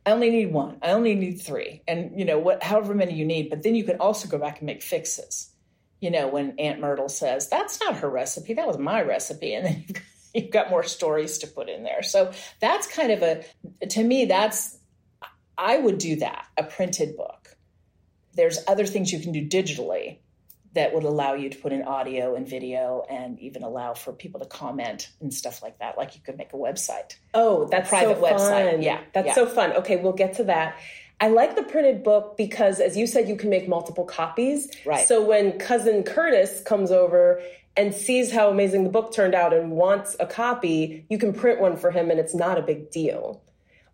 I 0.06 0.12
only 0.12 0.30
need 0.30 0.52
one. 0.52 0.78
I 0.82 0.92
only 0.92 1.16
need 1.16 1.42
three, 1.42 1.82
and 1.88 2.20
you 2.20 2.26
know 2.26 2.38
what, 2.38 2.62
however 2.62 2.94
many 2.94 3.14
you 3.14 3.24
need. 3.24 3.50
But 3.50 3.64
then 3.64 3.76
you 3.76 3.86
can 3.86 3.98
also 4.02 4.28
go 4.28 4.38
back 4.38 4.60
and 4.60 4.66
make 4.66 4.84
fixes. 4.84 5.52
You 6.02 6.12
know, 6.12 6.28
when 6.28 6.60
Aunt 6.60 6.80
Myrtle 6.80 7.10
says 7.10 7.50
that's 7.50 7.80
not 7.80 7.98
her 7.98 8.10
recipe, 8.10 8.54
that 8.54 8.68
was 8.68 8.78
my 8.78 9.02
recipe, 9.02 9.54
and 9.54 9.66
then 9.66 9.76
you've 9.88 9.94
got, 9.94 10.04
you've 10.34 10.52
got 10.52 10.70
more 10.70 10.84
stories 10.84 11.38
to 11.40 11.48
put 11.48 11.70
in 11.70 11.84
there. 11.84 12.04
So 12.04 12.32
that's 12.60 12.88
kind 12.88 13.12
of 13.12 13.22
a, 13.24 13.44
to 13.88 14.04
me, 14.04 14.26
that's 14.26 14.78
I 15.58 15.78
would 15.78 15.98
do 15.98 16.18
that 16.18 16.48
a 16.58 16.64
printed 16.64 17.16
book. 17.16 17.58
There's 18.34 18.60
other 18.68 18.86
things 18.86 19.12
you 19.14 19.20
can 19.20 19.32
do 19.32 19.48
digitally 19.48 20.18
that 20.76 20.94
would 20.94 21.04
allow 21.04 21.34
you 21.34 21.50
to 21.50 21.58
put 21.58 21.72
in 21.72 21.84
audio 21.84 22.36
and 22.36 22.48
video 22.48 23.06
and 23.10 23.40
even 23.40 23.64
allow 23.64 23.94
for 23.94 24.12
people 24.12 24.42
to 24.42 24.46
comment 24.46 25.10
and 25.22 25.34
stuff 25.34 25.64
like 25.64 25.80
that. 25.80 25.98
Like 25.98 26.16
you 26.16 26.22
could 26.22 26.38
make 26.38 26.52
a 26.52 26.58
website. 26.58 27.16
Oh, 27.34 27.66
that's 27.66 27.88
a 27.88 27.90
private 27.90 28.18
so 28.18 28.24
website. 28.24 28.84
Yeah. 28.84 29.00
That's 29.14 29.28
yeah. 29.28 29.36
so 29.36 29.46
fun. 29.46 29.72
Okay, 29.72 29.96
we'll 29.96 30.14
get 30.14 30.34
to 30.36 30.44
that. 30.46 30.78
I 31.22 31.30
like 31.30 31.56
the 31.56 31.64
printed 31.64 32.04
book 32.04 32.36
because 32.38 32.80
as 32.80 32.98
you 32.98 33.08
said, 33.08 33.30
you 33.30 33.36
can 33.36 33.50
make 33.50 33.68
multiple 33.68 34.04
copies. 34.04 34.70
Right. 34.86 35.08
So 35.08 35.24
when 35.24 35.58
cousin 35.58 36.04
Curtis 36.04 36.62
comes 36.62 36.92
over 36.92 37.42
and 37.78 37.94
sees 37.94 38.32
how 38.32 38.50
amazing 38.50 38.84
the 38.84 38.90
book 38.90 39.14
turned 39.14 39.36
out 39.36 39.54
and 39.54 39.72
wants 39.72 40.16
a 40.20 40.26
copy, 40.26 41.06
you 41.10 41.18
can 41.18 41.34
print 41.34 41.60
one 41.60 41.78
for 41.78 41.92
him 41.92 42.12
and 42.12 42.20
it's 42.20 42.36
not 42.36 42.58
a 42.58 42.62
big 42.62 42.92
deal. 42.92 43.42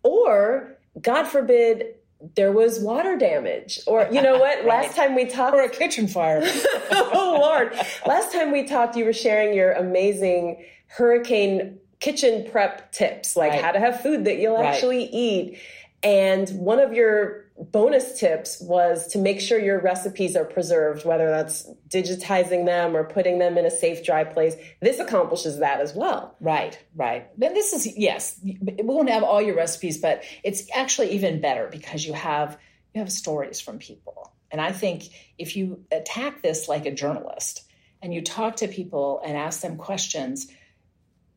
Or 0.02 0.76
God 1.00 1.24
forbid 1.24 1.94
there 2.36 2.52
was 2.52 2.80
water 2.80 3.16
damage 3.16 3.80
or 3.86 4.08
you 4.12 4.22
know 4.22 4.38
what 4.38 4.58
right. 4.64 4.66
last 4.66 4.96
time 4.96 5.14
we 5.14 5.24
talked 5.24 5.56
or 5.56 5.62
a 5.62 5.68
kitchen 5.68 6.06
fire 6.06 6.40
oh 6.92 7.36
lord 7.40 7.74
last 8.06 8.32
time 8.32 8.52
we 8.52 8.64
talked 8.64 8.96
you 8.96 9.04
were 9.04 9.12
sharing 9.12 9.52
your 9.52 9.72
amazing 9.72 10.64
hurricane 10.86 11.78
kitchen 11.98 12.48
prep 12.50 12.92
tips 12.92 13.34
like 13.34 13.50
right. 13.50 13.60
how 13.60 13.72
to 13.72 13.80
have 13.80 14.00
food 14.00 14.24
that 14.24 14.38
you'll 14.38 14.56
right. 14.56 14.66
actually 14.66 15.04
eat 15.06 15.58
and 16.02 16.48
one 16.50 16.80
of 16.80 16.92
your 16.92 17.46
bonus 17.58 18.18
tips 18.18 18.60
was 18.60 19.06
to 19.08 19.18
make 19.18 19.40
sure 19.40 19.58
your 19.58 19.80
recipes 19.80 20.34
are 20.36 20.44
preserved, 20.44 21.04
whether 21.04 21.28
that's 21.28 21.68
digitizing 21.88 22.66
them 22.66 22.96
or 22.96 23.04
putting 23.04 23.38
them 23.38 23.56
in 23.56 23.64
a 23.64 23.70
safe, 23.70 24.04
dry 24.04 24.24
place. 24.24 24.56
This 24.80 24.98
accomplishes 24.98 25.58
that 25.58 25.80
as 25.80 25.94
well. 25.94 26.36
Right, 26.40 26.78
right. 26.96 27.28
And 27.40 27.54
this 27.54 27.72
is, 27.72 27.96
yes, 27.96 28.40
we 28.42 28.58
won't 28.82 29.10
have 29.10 29.22
all 29.22 29.40
your 29.40 29.54
recipes, 29.54 29.98
but 29.98 30.24
it's 30.42 30.64
actually 30.74 31.12
even 31.12 31.40
better 31.40 31.68
because 31.70 32.04
you 32.04 32.14
have 32.14 32.58
you 32.94 33.00
have 33.00 33.10
stories 33.10 33.60
from 33.60 33.78
people. 33.78 34.32
And 34.50 34.60
I 34.60 34.72
think 34.72 35.04
if 35.38 35.56
you 35.56 35.84
attack 35.90 36.42
this 36.42 36.68
like 36.68 36.84
a 36.84 36.92
journalist 36.92 37.62
and 38.02 38.12
you 38.12 38.20
talk 38.20 38.56
to 38.56 38.68
people 38.68 39.22
and 39.24 39.36
ask 39.36 39.62
them 39.62 39.76
questions, 39.76 40.48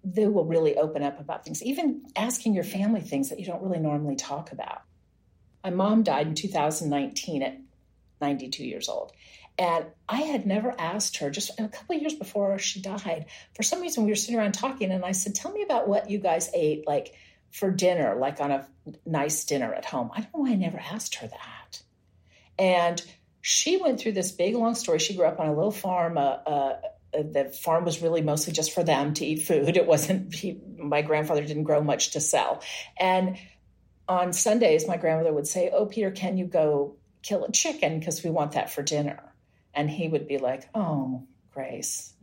they 0.06 0.28
will 0.28 0.46
really 0.46 0.78
open 0.78 1.02
up 1.02 1.20
about 1.20 1.44
things, 1.44 1.64
even 1.64 2.04
asking 2.16 2.54
your 2.54 2.64
family 2.64 3.02
things 3.02 3.30
that 3.30 3.40
you 3.40 3.46
don't 3.46 3.64
really 3.64 3.80
normally 3.80 4.16
talk 4.16 4.52
about. 4.52 4.84
My 5.64 5.72
mom 5.72 6.04
died 6.04 6.28
in 6.28 6.36
2019 6.36 7.42
at 7.42 7.58
92 8.22 8.64
years 8.64 8.88
old. 8.88 9.12
And 9.58 9.86
I 10.08 10.18
had 10.18 10.46
never 10.46 10.76
asked 10.78 11.18
her, 11.18 11.30
just 11.30 11.60
a 11.60 11.68
couple 11.68 11.96
years 11.96 12.14
before 12.14 12.60
she 12.60 12.82
died, 12.82 13.26
for 13.56 13.64
some 13.64 13.82
reason 13.82 14.04
we 14.04 14.12
were 14.12 14.16
sitting 14.16 14.38
around 14.38 14.54
talking, 14.54 14.92
and 14.92 15.04
I 15.04 15.14
said, 15.14 15.34
Tell 15.34 15.52
me 15.52 15.64
about 15.64 15.88
what 15.88 16.10
you 16.10 16.20
guys 16.20 16.52
ate, 16.54 16.86
like 16.86 17.16
for 17.52 17.72
dinner, 17.72 18.16
like 18.16 18.42
on 18.42 18.52
a 18.52 18.68
nice 19.06 19.46
dinner 19.46 19.74
at 19.74 19.86
home. 19.86 20.12
I 20.14 20.22
don't 20.22 20.34
know 20.34 20.42
why 20.42 20.52
I 20.52 20.56
never 20.56 20.78
asked 20.78 21.16
her 21.16 21.28
that. 21.28 21.82
And 22.60 23.02
she 23.42 23.78
went 23.78 24.00
through 24.00 24.12
this 24.12 24.32
big, 24.32 24.56
long 24.56 24.76
story. 24.76 25.00
She 25.00 25.16
grew 25.16 25.26
up 25.26 25.40
on 25.40 25.48
a 25.48 25.56
little 25.56 25.72
farm. 25.72 26.18
Uh, 26.18 26.38
uh, 26.46 26.82
the 27.24 27.46
farm 27.46 27.86
was 27.86 28.02
really 28.02 28.22
mostly 28.22 28.54
just 28.54 28.74
for 28.74 28.84
them 28.84 29.14
to 29.16 29.26
eat 29.26 29.44
food. 29.44 29.78
It 29.78 29.88
wasn't, 29.88 30.34
he, 30.36 30.60
my 30.78 31.02
grandfather 31.02 31.44
didn't 31.44 31.64
grow 31.64 31.82
much 31.82 32.12
to 32.12 32.20
sell. 32.20 32.62
And 32.98 33.38
on 34.08 34.34
Sundays, 34.34 34.88
my 34.88 34.98
grandmother 34.98 35.34
would 35.34 35.48
say, 35.48 35.70
Oh, 35.74 35.86
Peter, 35.86 36.12
can 36.12 36.38
you 36.38 36.46
go 36.46 36.96
kill 37.24 37.44
a 37.44 37.52
chicken? 37.52 38.00
Because 38.00 38.24
we 38.24 38.30
want 38.30 38.54
that 38.54 38.72
for 38.72 38.84
dinner. 38.84 39.20
And 39.74 39.90
he 39.90 40.08
would 40.08 40.28
be 40.28 40.38
like, 40.38 40.70
Oh, 40.76 41.28
Grace, 41.52 42.14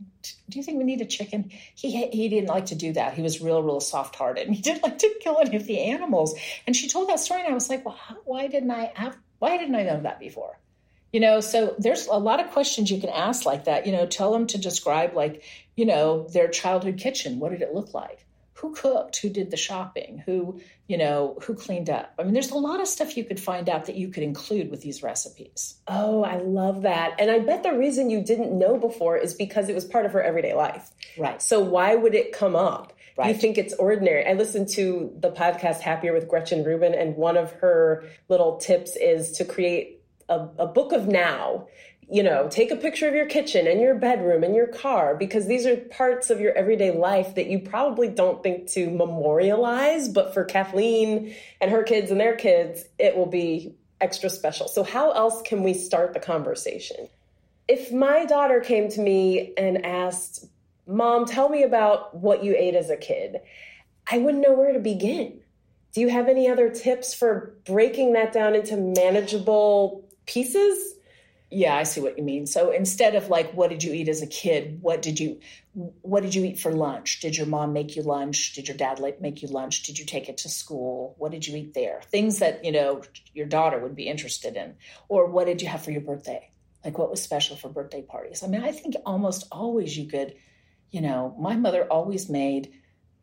do 0.47 0.59
you 0.59 0.63
think 0.63 0.77
we 0.77 0.83
need 0.83 1.01
a 1.01 1.05
chicken? 1.05 1.51
He 1.75 2.05
he 2.07 2.29
didn't 2.29 2.49
like 2.49 2.67
to 2.67 2.75
do 2.75 2.93
that. 2.93 3.15
He 3.15 3.23
was 3.23 3.41
real, 3.41 3.63
real 3.63 3.79
soft 3.79 4.15
hearted. 4.15 4.47
He 4.53 4.61
didn't 4.61 4.83
like 4.83 4.99
to 4.99 5.15
kill 5.21 5.39
any 5.39 5.55
of 5.55 5.65
the 5.65 5.79
animals. 5.79 6.39
And 6.67 6.75
she 6.75 6.87
told 6.87 7.09
that 7.09 7.19
story, 7.19 7.41
and 7.41 7.49
I 7.49 7.53
was 7.53 7.69
like, 7.69 7.83
Well, 7.83 7.95
how, 7.95 8.17
why 8.25 8.47
didn't 8.47 8.71
I 8.71 8.91
have? 8.95 9.17
Why 9.39 9.57
didn't 9.57 9.75
I 9.75 9.83
know 9.83 10.01
that 10.01 10.19
before? 10.19 10.59
You 11.13 11.21
know, 11.21 11.39
so 11.39 11.75
there's 11.79 12.07
a 12.07 12.17
lot 12.17 12.39
of 12.39 12.51
questions 12.51 12.91
you 12.91 12.99
can 12.99 13.09
ask 13.09 13.45
like 13.45 13.65
that. 13.65 13.85
You 13.85 13.93
know, 13.93 14.05
tell 14.05 14.33
them 14.33 14.47
to 14.47 14.57
describe 14.57 15.13
like, 15.13 15.43
you 15.75 15.85
know, 15.85 16.27
their 16.33 16.49
childhood 16.49 16.97
kitchen. 16.97 17.39
What 17.39 17.51
did 17.51 17.61
it 17.61 17.73
look 17.73 17.93
like? 17.93 18.25
who 18.63 18.73
cooked, 18.73 19.17
who 19.17 19.27
did 19.27 19.51
the 19.51 19.57
shopping, 19.57 20.23
who, 20.25 20.61
you 20.87 20.97
know, 20.97 21.37
who 21.43 21.53
cleaned 21.53 21.89
up. 21.89 22.13
I 22.17 22.23
mean, 22.23 22.33
there's 22.33 22.51
a 22.51 22.57
lot 22.57 22.79
of 22.79 22.87
stuff 22.87 23.17
you 23.17 23.25
could 23.25 23.37
find 23.39 23.67
out 23.67 23.87
that 23.87 23.97
you 23.97 24.07
could 24.07 24.23
include 24.23 24.71
with 24.71 24.79
these 24.79 25.03
recipes. 25.03 25.75
Oh, 25.85 26.23
I 26.23 26.37
love 26.37 26.83
that. 26.83 27.15
And 27.19 27.29
I 27.29 27.39
bet 27.39 27.63
the 27.63 27.73
reason 27.73 28.09
you 28.09 28.23
didn't 28.23 28.57
know 28.57 28.77
before 28.77 29.17
is 29.17 29.33
because 29.33 29.67
it 29.67 29.75
was 29.75 29.83
part 29.83 30.05
of 30.05 30.13
her 30.13 30.23
everyday 30.23 30.53
life. 30.53 30.89
Right. 31.17 31.41
So 31.41 31.59
why 31.59 31.93
would 31.93 32.15
it 32.15 32.31
come 32.31 32.55
up? 32.55 32.93
Right. 33.17 33.35
You 33.35 33.41
think 33.41 33.57
it's 33.57 33.73
ordinary. 33.73 34.25
I 34.25 34.31
listened 34.31 34.69
to 34.69 35.13
the 35.19 35.29
podcast 35.29 35.81
Happier 35.81 36.13
with 36.13 36.29
Gretchen 36.29 36.63
Rubin, 36.63 36.93
and 36.93 37.17
one 37.17 37.35
of 37.35 37.51
her 37.53 38.05
little 38.29 38.57
tips 38.57 38.95
is 38.95 39.33
to 39.33 39.45
create 39.45 40.02
a, 40.29 40.47
a 40.59 40.67
book 40.67 40.91
of 40.91 41.07
now 41.07 41.67
you 42.09 42.21
know, 42.21 42.47
take 42.49 42.71
a 42.71 42.75
picture 42.75 43.07
of 43.07 43.15
your 43.15 43.25
kitchen 43.25 43.65
and 43.65 43.79
your 43.79 43.95
bedroom 43.95 44.43
and 44.43 44.55
your 44.55 44.67
car 44.67 45.15
because 45.15 45.47
these 45.47 45.65
are 45.65 45.77
parts 45.77 46.29
of 46.29 46.39
your 46.39 46.53
everyday 46.53 46.91
life 46.91 47.35
that 47.35 47.47
you 47.47 47.59
probably 47.59 48.07
don't 48.07 48.43
think 48.43 48.67
to 48.67 48.89
memorialize. 48.89 50.09
But 50.09 50.33
for 50.33 50.43
Kathleen 50.43 51.33
and 51.61 51.71
her 51.71 51.83
kids 51.83 52.11
and 52.11 52.19
their 52.19 52.35
kids, 52.35 52.83
it 52.99 53.15
will 53.15 53.25
be 53.25 53.73
extra 54.01 54.29
special. 54.29 54.67
So, 54.67 54.83
how 54.83 55.11
else 55.11 55.41
can 55.43 55.63
we 55.63 55.73
start 55.73 56.13
the 56.13 56.19
conversation? 56.19 57.07
If 57.67 57.91
my 57.91 58.25
daughter 58.25 58.59
came 58.59 58.89
to 58.89 59.01
me 59.01 59.53
and 59.57 59.85
asked, 59.85 60.45
Mom, 60.85 61.25
tell 61.25 61.47
me 61.47 61.63
about 61.63 62.15
what 62.15 62.43
you 62.43 62.53
ate 62.57 62.75
as 62.75 62.89
a 62.89 62.97
kid, 62.97 63.39
I 64.11 64.17
wouldn't 64.17 64.43
know 64.45 64.53
where 64.53 64.73
to 64.73 64.79
begin. 64.79 65.39
Do 65.93 66.01
you 66.01 66.09
have 66.09 66.27
any 66.27 66.49
other 66.49 66.69
tips 66.69 67.13
for 67.13 67.55
breaking 67.65 68.13
that 68.13 68.33
down 68.33 68.55
into 68.55 68.75
manageable 68.75 70.03
pieces? 70.25 70.95
Yeah, 71.49 71.75
I 71.75 71.83
see 71.83 72.01
what 72.01 72.17
you 72.17 72.23
mean. 72.23 72.47
So 72.47 72.71
instead 72.71 73.13
of 73.13 73.29
like, 73.29 73.53
what 73.53 73.69
did 73.69 73.83
you 73.83 73.93
eat 73.93 74.09
as 74.09 74.23
a 74.23 74.27
kid? 74.27 74.79
What 74.81 75.03
did 75.03 75.19
you, 75.19 75.39
what 76.01 76.23
did 76.23 76.33
you 76.33 76.43
eat 76.45 76.59
for 76.59 76.71
lunch? 76.71 77.19
Did 77.19 77.37
your 77.37 77.45
mom 77.45 77.73
make 77.73 77.95
you 77.95 78.01
lunch? 78.01 78.53
Did 78.53 78.67
your 78.67 78.77
dad 78.77 78.99
make 79.21 79.43
you 79.43 79.47
lunch? 79.47 79.83
Did 79.83 79.99
you 79.99 80.05
take 80.05 80.29
it 80.29 80.37
to 80.39 80.49
school? 80.49 81.13
What 81.19 81.31
did 81.31 81.45
you 81.45 81.55
eat 81.55 81.75
there? 81.75 82.01
Things 82.09 82.39
that 82.39 82.65
you 82.65 82.71
know 82.71 83.03
your 83.35 83.45
daughter 83.45 83.77
would 83.79 83.95
be 83.95 84.07
interested 84.07 84.55
in. 84.55 84.73
Or 85.09 85.27
what 85.27 85.45
did 85.45 85.61
you 85.61 85.67
have 85.67 85.83
for 85.83 85.91
your 85.91 86.01
birthday? 86.01 86.49
Like 86.83 86.97
what 86.97 87.11
was 87.11 87.21
special 87.21 87.55
for 87.55 87.69
birthday 87.69 88.01
parties? 88.01 88.41
I 88.41 88.47
mean, 88.47 88.63
I 88.63 88.71
think 88.71 88.95
almost 89.05 89.47
always 89.51 89.95
you 89.95 90.07
could, 90.07 90.33
you 90.89 91.01
know, 91.01 91.35
my 91.39 91.55
mother 91.55 91.85
always 91.85 92.29
made 92.29 92.73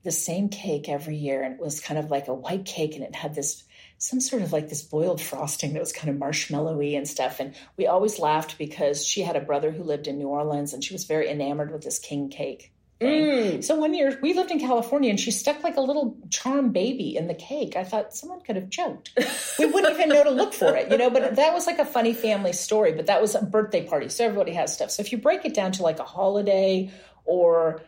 the 0.03 0.13
same 0.13 0.49
cake 0.49 0.89
every 0.89 1.17
year, 1.17 1.43
and 1.43 1.55
it 1.55 1.61
was 1.61 1.81
kind 1.81 1.99
of 1.99 2.11
like 2.11 2.29
a 2.29 2.35
white 2.35 2.65
cake, 2.65 2.95
and 2.95 3.05
it 3.05 3.15
had 3.15 3.35
this 3.35 3.65
some 4.01 4.19
sort 4.19 4.41
of 4.41 4.51
like 4.51 4.71
this 4.71 4.81
boiled 4.81 5.21
frosting 5.21 5.75
that 5.75 5.81
was 5.81 5.93
kind 5.93 6.09
of 6.09 6.17
marshmallowy 6.17 6.97
and 6.97 7.07
stuff. 7.07 7.39
And 7.39 7.55
we 7.77 7.87
always 7.87 8.19
laughed 8.19 8.57
because 8.57 9.07
she 9.07 9.21
had 9.21 9.37
a 9.37 9.43
brother 9.43 9.71
who 9.71 9.85
lived 9.85 10.07
in 10.07 10.19
New 10.19 10.29
Orleans 10.29 10.73
and 10.73 10.83
she 10.83 10.95
was 10.95 11.05
very 11.05 11.29
enamored 11.29 11.71
with 11.71 11.83
this 11.83 11.99
king 11.99 12.31
cake. 12.31 12.73
Mm. 12.99 13.63
So 13.63 13.77
one 13.77 13.93
year 13.93 14.19
we 14.23 14.33
lived 14.33 14.51
in 14.51 14.59
California 14.59 15.11
and 15.11 15.21
she 15.21 15.31
stuck 15.31 15.63
like 15.63 15.77
a 15.77 15.83
little 15.83 16.17
charm 16.31 16.73
baby 16.73 17.15
in 17.15 17.29
the 17.29 17.35
cake. 17.35 17.77
I 17.77 17.85
thought 17.85 18.15
someone 18.15 18.41
could 18.41 18.57
have 18.57 18.71
joked. 18.71 19.11
we 19.59 19.67
wouldn't 19.67 19.93
even 19.93 20.09
know 20.09 20.25
to 20.25 20.31
look 20.31 20.55
for 20.55 20.75
it, 20.75 20.91
you 20.91 20.97
know, 20.97 21.11
but 21.11 21.37
that 21.37 21.53
was 21.53 21.67
like 21.67 21.79
a 21.79 21.85
funny 21.85 22.15
family 22.15 22.55
story. 22.55 22.93
But 22.93 23.07
that 23.07 23.21
was 23.21 23.35
a 23.35 23.43
birthday 23.43 23.87
party. 23.87 24.09
So 24.09 24.25
everybody 24.25 24.53
has 24.53 24.73
stuff. 24.73 24.91
So 24.91 25.03
if 25.03 25.13
you 25.13 25.19
break 25.19 25.45
it 25.45 25.53
down 25.53 25.73
to 25.73 25.83
like 25.83 25.99
a 25.99 26.05
holiday 26.05 26.91
or 27.27 27.83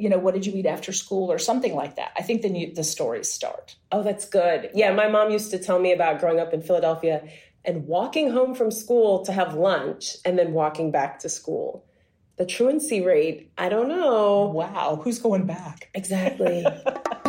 you 0.00 0.08
know, 0.08 0.18
what 0.18 0.32
did 0.32 0.46
you 0.46 0.54
eat 0.54 0.66
after 0.66 0.92
school 0.92 1.30
or 1.30 1.38
something 1.38 1.74
like 1.74 1.96
that. 1.96 2.12
I 2.16 2.22
think 2.22 2.40
then 2.42 2.54
you, 2.54 2.74
the 2.74 2.82
stories 2.82 3.30
start. 3.30 3.76
Oh, 3.92 4.02
that's 4.02 4.26
good. 4.26 4.70
Yeah, 4.74 4.92
my 4.94 5.08
mom 5.08 5.30
used 5.30 5.50
to 5.50 5.58
tell 5.58 5.78
me 5.78 5.92
about 5.92 6.20
growing 6.20 6.40
up 6.40 6.54
in 6.54 6.62
Philadelphia 6.62 7.28
and 7.66 7.86
walking 7.86 8.30
home 8.30 8.54
from 8.54 8.70
school 8.70 9.22
to 9.26 9.32
have 9.32 9.54
lunch 9.54 10.16
and 10.24 10.38
then 10.38 10.52
walking 10.52 10.90
back 10.90 11.18
to 11.20 11.28
school. 11.28 11.84
The 12.38 12.46
truancy 12.46 13.02
rate, 13.02 13.52
I 13.58 13.68
don't 13.68 13.88
know. 13.88 14.50
Wow, 14.54 14.98
who's 15.04 15.18
going 15.18 15.44
back? 15.44 15.90
Exactly. 15.94 16.64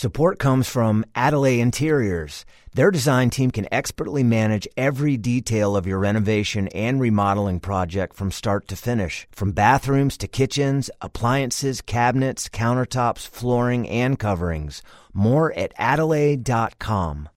Support 0.00 0.38
comes 0.38 0.66
from 0.66 1.04
Adelaide 1.14 1.60
Interiors. 1.60 2.46
Their 2.72 2.90
design 2.90 3.28
team 3.28 3.50
can 3.50 3.68
expertly 3.70 4.22
manage 4.22 4.66
every 4.74 5.18
detail 5.18 5.76
of 5.76 5.86
your 5.86 5.98
renovation 5.98 6.68
and 6.68 6.98
remodeling 6.98 7.60
project 7.60 8.16
from 8.16 8.30
start 8.30 8.66
to 8.68 8.76
finish. 8.76 9.28
From 9.30 9.52
bathrooms 9.52 10.16
to 10.16 10.26
kitchens, 10.26 10.88
appliances, 11.02 11.82
cabinets, 11.82 12.48
countertops, 12.48 13.28
flooring, 13.28 13.86
and 13.90 14.18
coverings. 14.18 14.80
More 15.12 15.52
at 15.52 15.74
adelaide.com. 15.76 17.28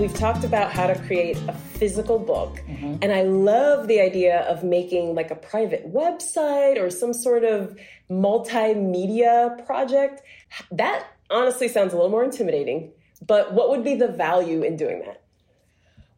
we've 0.00 0.14
talked 0.14 0.44
about 0.44 0.72
how 0.72 0.86
to 0.86 0.98
create 1.06 1.36
a 1.46 1.52
physical 1.52 2.18
book. 2.18 2.56
Mm-hmm. 2.66 2.96
And 3.02 3.12
I 3.12 3.22
love 3.22 3.86
the 3.86 4.00
idea 4.00 4.40
of 4.48 4.64
making 4.64 5.14
like 5.14 5.30
a 5.30 5.34
private 5.34 5.92
website 5.92 6.78
or 6.80 6.88
some 6.88 7.12
sort 7.12 7.44
of 7.44 7.78
multimedia 8.10 9.64
project. 9.66 10.22
That 10.72 11.06
honestly 11.30 11.68
sounds 11.68 11.92
a 11.92 11.96
little 11.96 12.10
more 12.10 12.24
intimidating. 12.24 12.92
But 13.26 13.52
what 13.52 13.68
would 13.68 13.84
be 13.84 13.94
the 13.94 14.08
value 14.08 14.62
in 14.62 14.76
doing 14.76 15.02
that? 15.04 15.22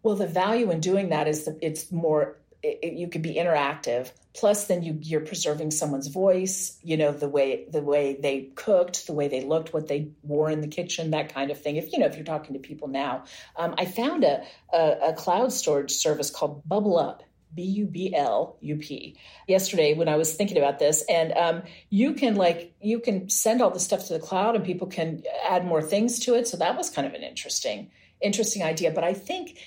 Well, 0.04 0.14
the 0.14 0.28
value 0.28 0.70
in 0.70 0.78
doing 0.78 1.08
that 1.08 1.26
is 1.26 1.44
that 1.46 1.58
it's 1.60 1.90
more 1.90 2.38
it, 2.62 2.92
you 2.94 3.08
could 3.08 3.22
be 3.22 3.34
interactive 3.34 4.12
plus 4.34 4.66
then 4.66 4.82
you 4.82 4.98
you're 5.02 5.20
preserving 5.20 5.70
someone's 5.70 6.06
voice 6.06 6.78
you 6.82 6.96
know 6.96 7.12
the 7.12 7.28
way 7.28 7.66
the 7.70 7.82
way 7.82 8.16
they 8.20 8.50
cooked 8.54 9.06
the 9.06 9.12
way 9.12 9.28
they 9.28 9.42
looked 9.42 9.72
what 9.72 9.88
they 9.88 10.08
wore 10.22 10.50
in 10.50 10.60
the 10.60 10.68
kitchen 10.68 11.10
that 11.10 11.34
kind 11.34 11.50
of 11.50 11.60
thing 11.60 11.76
if 11.76 11.92
you 11.92 11.98
know 11.98 12.06
if 12.06 12.16
you're 12.16 12.24
talking 12.24 12.54
to 12.54 12.60
people 12.60 12.88
now 12.88 13.24
um, 13.56 13.74
i 13.78 13.84
found 13.84 14.24
a, 14.24 14.42
a, 14.72 14.96
a 15.08 15.12
cloud 15.14 15.52
storage 15.52 15.92
service 15.92 16.30
called 16.30 16.62
Bublup 16.68 17.20
B 17.54 17.62
U 17.62 17.86
B 17.86 18.14
L 18.14 18.56
U 18.60 18.76
P 18.76 19.16
yesterday 19.46 19.94
when 19.94 20.08
I 20.08 20.16
was 20.16 20.34
thinking 20.34 20.56
about 20.56 20.78
this. 20.78 21.04
And 21.08 21.32
um, 21.32 21.62
you 21.90 22.14
can 22.14 22.34
like 22.34 22.74
you 22.80 23.00
can 23.00 23.28
send 23.28 23.60
all 23.60 23.70
the 23.70 23.80
stuff 23.80 24.06
to 24.06 24.14
the 24.14 24.20
cloud 24.20 24.56
and 24.56 24.64
people 24.64 24.86
can 24.86 25.22
add 25.46 25.66
more 25.66 25.82
things 25.82 26.18
to 26.20 26.34
it. 26.34 26.48
So 26.48 26.56
that 26.58 26.76
was 26.76 26.90
kind 26.90 27.06
of 27.06 27.14
an 27.14 27.22
interesting, 27.22 27.90
interesting 28.20 28.62
idea. 28.62 28.90
But 28.90 29.04
I 29.04 29.12
think 29.12 29.58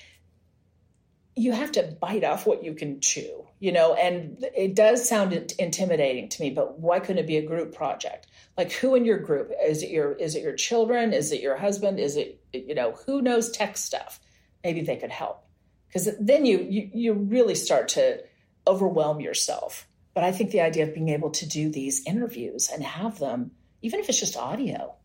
you 1.35 1.51
have 1.51 1.71
to 1.73 1.83
bite 1.99 2.23
off 2.23 2.45
what 2.45 2.63
you 2.63 2.73
can 2.73 3.01
chew, 3.01 3.45
you 3.59 3.71
know, 3.71 3.93
and 3.93 4.43
it 4.55 4.73
does 4.73 5.07
sound 5.07 5.33
intimidating 5.59 6.29
to 6.29 6.41
me, 6.41 6.49
but 6.49 6.79
why 6.79 6.99
couldn't 6.99 7.23
it 7.23 7.27
be 7.27 7.37
a 7.37 7.45
group 7.45 7.75
project? 7.75 8.27
Like 8.57 8.71
who 8.71 8.95
in 8.95 9.03
your 9.03 9.17
group? 9.17 9.51
Is 9.63 9.83
it 9.83 9.89
your 9.89 10.13
is 10.13 10.35
it 10.35 10.43
your 10.43 10.55
children? 10.55 11.13
Is 11.13 11.31
it 11.31 11.41
your 11.41 11.57
husband? 11.57 11.99
Is 11.99 12.15
it 12.15 12.41
you 12.53 12.73
know, 12.73 12.93
who 13.05 13.21
knows 13.21 13.51
tech 13.51 13.77
stuff? 13.77 14.19
Maybe 14.63 14.81
they 14.81 14.95
could 14.95 15.11
help 15.11 15.45
because 15.87 16.09
then 16.19 16.45
you, 16.45 16.65
you 16.69 16.89
you 16.93 17.13
really 17.13 17.55
start 17.55 17.89
to 17.89 18.23
overwhelm 18.67 19.19
yourself. 19.19 19.87
But 20.13 20.23
I 20.23 20.31
think 20.31 20.51
the 20.51 20.61
idea 20.61 20.83
of 20.83 20.93
being 20.93 21.09
able 21.09 21.31
to 21.31 21.45
do 21.45 21.69
these 21.69 22.05
interviews 22.05 22.69
and 22.73 22.81
have 22.83 23.19
them, 23.19 23.51
even 23.81 23.99
if 23.99 24.07
it's 24.07 24.19
just 24.19 24.37
audio, 24.37 24.95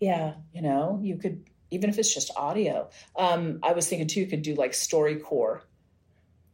yeah, 0.00 0.34
you 0.52 0.62
know, 0.62 0.98
you 1.02 1.16
could 1.16 1.44
even 1.70 1.90
if 1.90 1.98
it's 1.98 2.12
just 2.12 2.30
audio. 2.36 2.88
Um, 3.16 3.60
I 3.62 3.72
was 3.72 3.88
thinking 3.88 4.08
too, 4.08 4.20
you 4.20 4.26
could 4.26 4.42
do 4.42 4.54
like 4.54 4.72
StoryCorps. 4.72 5.62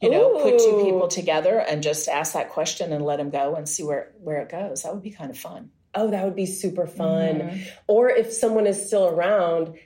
You 0.02 0.10
know, 0.10 0.36
Ooh. 0.36 0.42
put 0.42 0.58
two 0.58 0.82
people 0.84 1.08
together 1.08 1.58
and 1.58 1.82
just 1.82 2.06
ask 2.06 2.34
that 2.34 2.50
question 2.50 2.92
and 2.92 3.02
let 3.02 3.16
them 3.16 3.30
go 3.30 3.54
and 3.54 3.66
see 3.66 3.82
where 3.82 4.12
where 4.20 4.42
it 4.42 4.50
goes. 4.50 4.82
That 4.82 4.92
would 4.92 5.02
be 5.02 5.10
kind 5.10 5.30
of 5.30 5.38
fun. 5.38 5.70
Oh, 5.94 6.10
that 6.10 6.22
would 6.22 6.36
be 6.36 6.44
super 6.44 6.86
fun. 6.86 7.38
Mm-hmm. 7.38 7.62
Or 7.86 8.10
if 8.10 8.30
someone 8.30 8.66
is 8.66 8.86
still 8.86 9.08
around, 9.08 9.78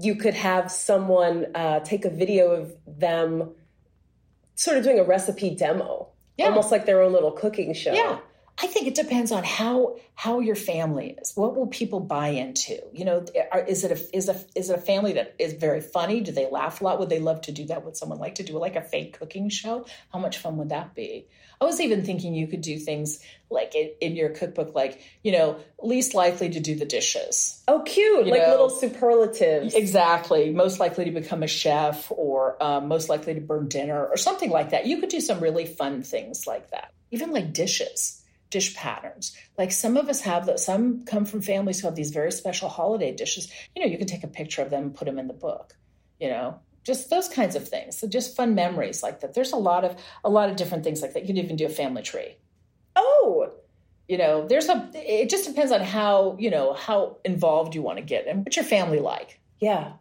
you 0.00 0.14
could 0.14 0.32
have 0.32 0.70
someone 0.72 1.48
uh, 1.54 1.80
take 1.80 2.06
a 2.06 2.10
video 2.10 2.52
of 2.52 2.74
them 2.86 3.50
sort 4.54 4.78
of 4.78 4.84
doing 4.84 4.98
a 4.98 5.04
recipe 5.04 5.54
demo, 5.54 6.08
yeah. 6.38 6.46
almost 6.46 6.70
like 6.70 6.86
their 6.86 7.02
own 7.02 7.12
little 7.12 7.32
cooking 7.32 7.74
show. 7.74 7.92
Yeah. 7.92 8.18
I 8.58 8.66
think 8.66 8.86
it 8.86 8.94
depends 8.94 9.32
on 9.32 9.44
how 9.44 9.96
how 10.14 10.40
your 10.40 10.54
family 10.54 11.16
is. 11.20 11.32
What 11.34 11.56
will 11.56 11.66
people 11.66 12.00
buy 12.00 12.28
into? 12.28 12.78
You 12.92 13.04
know, 13.04 13.24
are, 13.50 13.60
is 13.64 13.82
it 13.82 13.90
a 13.90 14.16
is 14.16 14.28
a 14.28 14.38
is 14.54 14.70
it 14.70 14.78
a 14.78 14.80
family 14.80 15.14
that 15.14 15.34
is 15.38 15.54
very 15.54 15.80
funny? 15.80 16.20
Do 16.20 16.32
they 16.32 16.48
laugh 16.50 16.80
a 16.80 16.84
lot? 16.84 17.00
Would 17.00 17.08
they 17.08 17.18
love 17.18 17.40
to 17.42 17.52
do 17.52 17.64
that? 17.66 17.84
Would 17.84 17.96
someone 17.96 18.18
like 18.18 18.36
to 18.36 18.42
do 18.42 18.58
like 18.58 18.76
a 18.76 18.82
fake 18.82 19.18
cooking 19.18 19.48
show? 19.48 19.86
How 20.12 20.18
much 20.18 20.38
fun 20.38 20.58
would 20.58 20.68
that 20.68 20.94
be? 20.94 21.26
I 21.60 21.64
was 21.64 21.80
even 21.80 22.04
thinking 22.04 22.34
you 22.34 22.46
could 22.46 22.60
do 22.60 22.78
things 22.78 23.20
like 23.50 23.74
in, 23.74 23.90
in 24.00 24.16
your 24.16 24.30
cookbook, 24.30 24.74
like 24.74 25.00
you 25.22 25.32
know, 25.32 25.58
least 25.82 26.14
likely 26.14 26.50
to 26.50 26.60
do 26.60 26.74
the 26.74 26.84
dishes. 26.84 27.62
Oh, 27.68 27.80
cute! 27.80 28.26
You 28.26 28.32
like 28.32 28.42
know? 28.42 28.50
little 28.50 28.70
superlatives. 28.70 29.74
Exactly. 29.74 30.50
Most 30.50 30.78
likely 30.78 31.06
to 31.06 31.10
become 31.10 31.42
a 31.42 31.48
chef, 31.48 32.10
or 32.10 32.62
um, 32.62 32.86
most 32.86 33.08
likely 33.08 33.34
to 33.34 33.40
burn 33.40 33.68
dinner, 33.68 34.06
or 34.06 34.16
something 34.18 34.50
like 34.50 34.70
that. 34.70 34.86
You 34.86 35.00
could 35.00 35.08
do 35.08 35.20
some 35.20 35.40
really 35.40 35.66
fun 35.66 36.02
things 36.02 36.46
like 36.46 36.70
that. 36.70 36.92
Even 37.10 37.32
like 37.32 37.52
dishes 37.52 38.21
dish 38.52 38.76
patterns. 38.76 39.36
Like 39.58 39.72
some 39.72 39.96
of 39.96 40.08
us 40.08 40.20
have 40.20 40.46
that, 40.46 40.60
some 40.60 41.04
come 41.04 41.24
from 41.24 41.40
families 41.40 41.80
who 41.80 41.88
have 41.88 41.96
these 41.96 42.10
very 42.10 42.30
special 42.30 42.68
holiday 42.68 43.12
dishes. 43.12 43.50
You 43.74 43.82
know, 43.82 43.90
you 43.90 43.98
can 43.98 44.06
take 44.06 44.22
a 44.22 44.28
picture 44.28 44.62
of 44.62 44.70
them 44.70 44.82
and 44.84 44.94
put 44.94 45.06
them 45.06 45.18
in 45.18 45.26
the 45.26 45.32
book, 45.32 45.74
you 46.20 46.28
know, 46.28 46.60
just 46.84 47.10
those 47.10 47.28
kinds 47.28 47.56
of 47.56 47.66
things. 47.66 47.98
So 47.98 48.06
just 48.06 48.36
fun 48.36 48.54
memories 48.54 49.02
like 49.02 49.20
that. 49.20 49.34
There's 49.34 49.52
a 49.52 49.56
lot 49.56 49.84
of 49.84 49.96
a 50.22 50.30
lot 50.30 50.50
of 50.50 50.56
different 50.56 50.84
things 50.84 51.02
like 51.02 51.14
that. 51.14 51.22
You 51.22 51.28
can 51.28 51.38
even 51.38 51.56
do 51.56 51.66
a 51.66 51.70
family 51.70 52.02
tree. 52.02 52.36
Oh, 52.94 53.50
you 54.06 54.18
know, 54.18 54.46
there's 54.46 54.68
a 54.68 54.90
it 54.94 55.30
just 55.30 55.46
depends 55.46 55.72
on 55.72 55.80
how, 55.80 56.36
you 56.38 56.50
know, 56.50 56.74
how 56.74 57.16
involved 57.24 57.74
you 57.74 57.82
want 57.82 57.98
to 57.98 58.04
get 58.04 58.26
and 58.26 58.44
what's 58.44 58.56
your 58.56 58.66
family 58.66 59.00
like. 59.00 59.40
Yeah. 59.58 59.92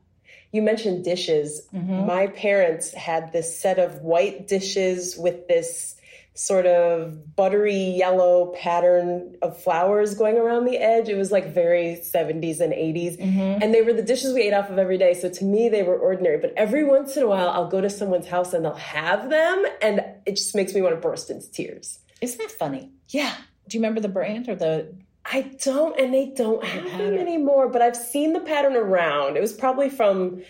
You 0.52 0.62
mentioned 0.62 1.06
dishes. 1.06 1.66
Mm-hmm. 1.74 2.06
My 2.06 2.28
parents 2.28 2.94
had 2.94 3.32
this 3.32 3.58
set 3.58 3.80
of 3.80 4.02
white 4.02 4.50
dishes 4.50 5.16
with 5.18 5.48
this 5.48 5.96
sort 6.34 6.66
of 6.66 7.36
buttery 7.36 7.76
yellow 7.76 8.54
pattern 8.58 9.36
of 9.42 9.62
flowers 9.62 10.16
going 10.16 10.38
around 10.38 10.66
the 10.66 10.78
edge. 10.78 11.10
It 11.10 11.18
was 11.18 11.32
like 11.32 11.54
very 11.54 12.02
70s 12.02 12.62
and 12.62 12.72
80s. 12.74 13.20
Mm-hmm. 13.20 13.62
And 13.62 13.74
they 13.74 13.82
were 13.82 13.94
the 13.94 14.02
dishes 14.02 14.34
we 14.34 14.44
ate 14.44 14.54
off 14.54 14.70
of 14.70 14.78
every 14.78 14.98
day. 14.98 15.14
So 15.14 15.30
to 15.30 15.44
me, 15.44 15.68
they 15.68 15.84
were 15.84 15.98
ordinary. 15.98 16.38
But 16.38 16.54
every 16.56 16.84
once 16.84 17.18
in 17.18 17.24
a 17.24 17.28
while, 17.28 17.50
I'll 17.50 17.68
go 17.68 17.82
to 17.82 17.90
someone's 17.90 18.28
house 18.28 18.54
and 18.54 18.64
they'll 18.64 18.76
have 18.76 19.30
them. 19.30 19.66
And 19.82 20.06
it 20.26 20.38
just 20.38 20.56
makes 20.56 20.74
me 20.74 20.82
want 20.82 20.96
to 20.96 21.02
burst 21.02 21.30
into 21.30 21.52
tears. 21.52 22.00
Isn't 22.22 22.38
that 22.38 22.52
funny? 22.52 22.92
Yeah. 23.10 23.36
Do 23.68 23.78
you 23.78 23.82
remember 23.82 24.00
the 24.00 24.10
brand 24.10 24.48
or 24.48 24.56
the 24.56 24.94
I 25.24 25.52
don't, 25.64 26.00
and 26.00 26.14
they 26.14 26.34
don't 26.36 26.64
have 26.64 26.98
them 26.98 27.14
anymore, 27.14 27.70
but 27.70 27.82
I've 27.82 27.96
seen 27.96 28.34
the 28.34 28.40
pattern 28.40 28.76
around. 28.76 29.38
It 29.38 29.42
was 29.42 29.54
probably 29.54 29.90
from 29.90 30.42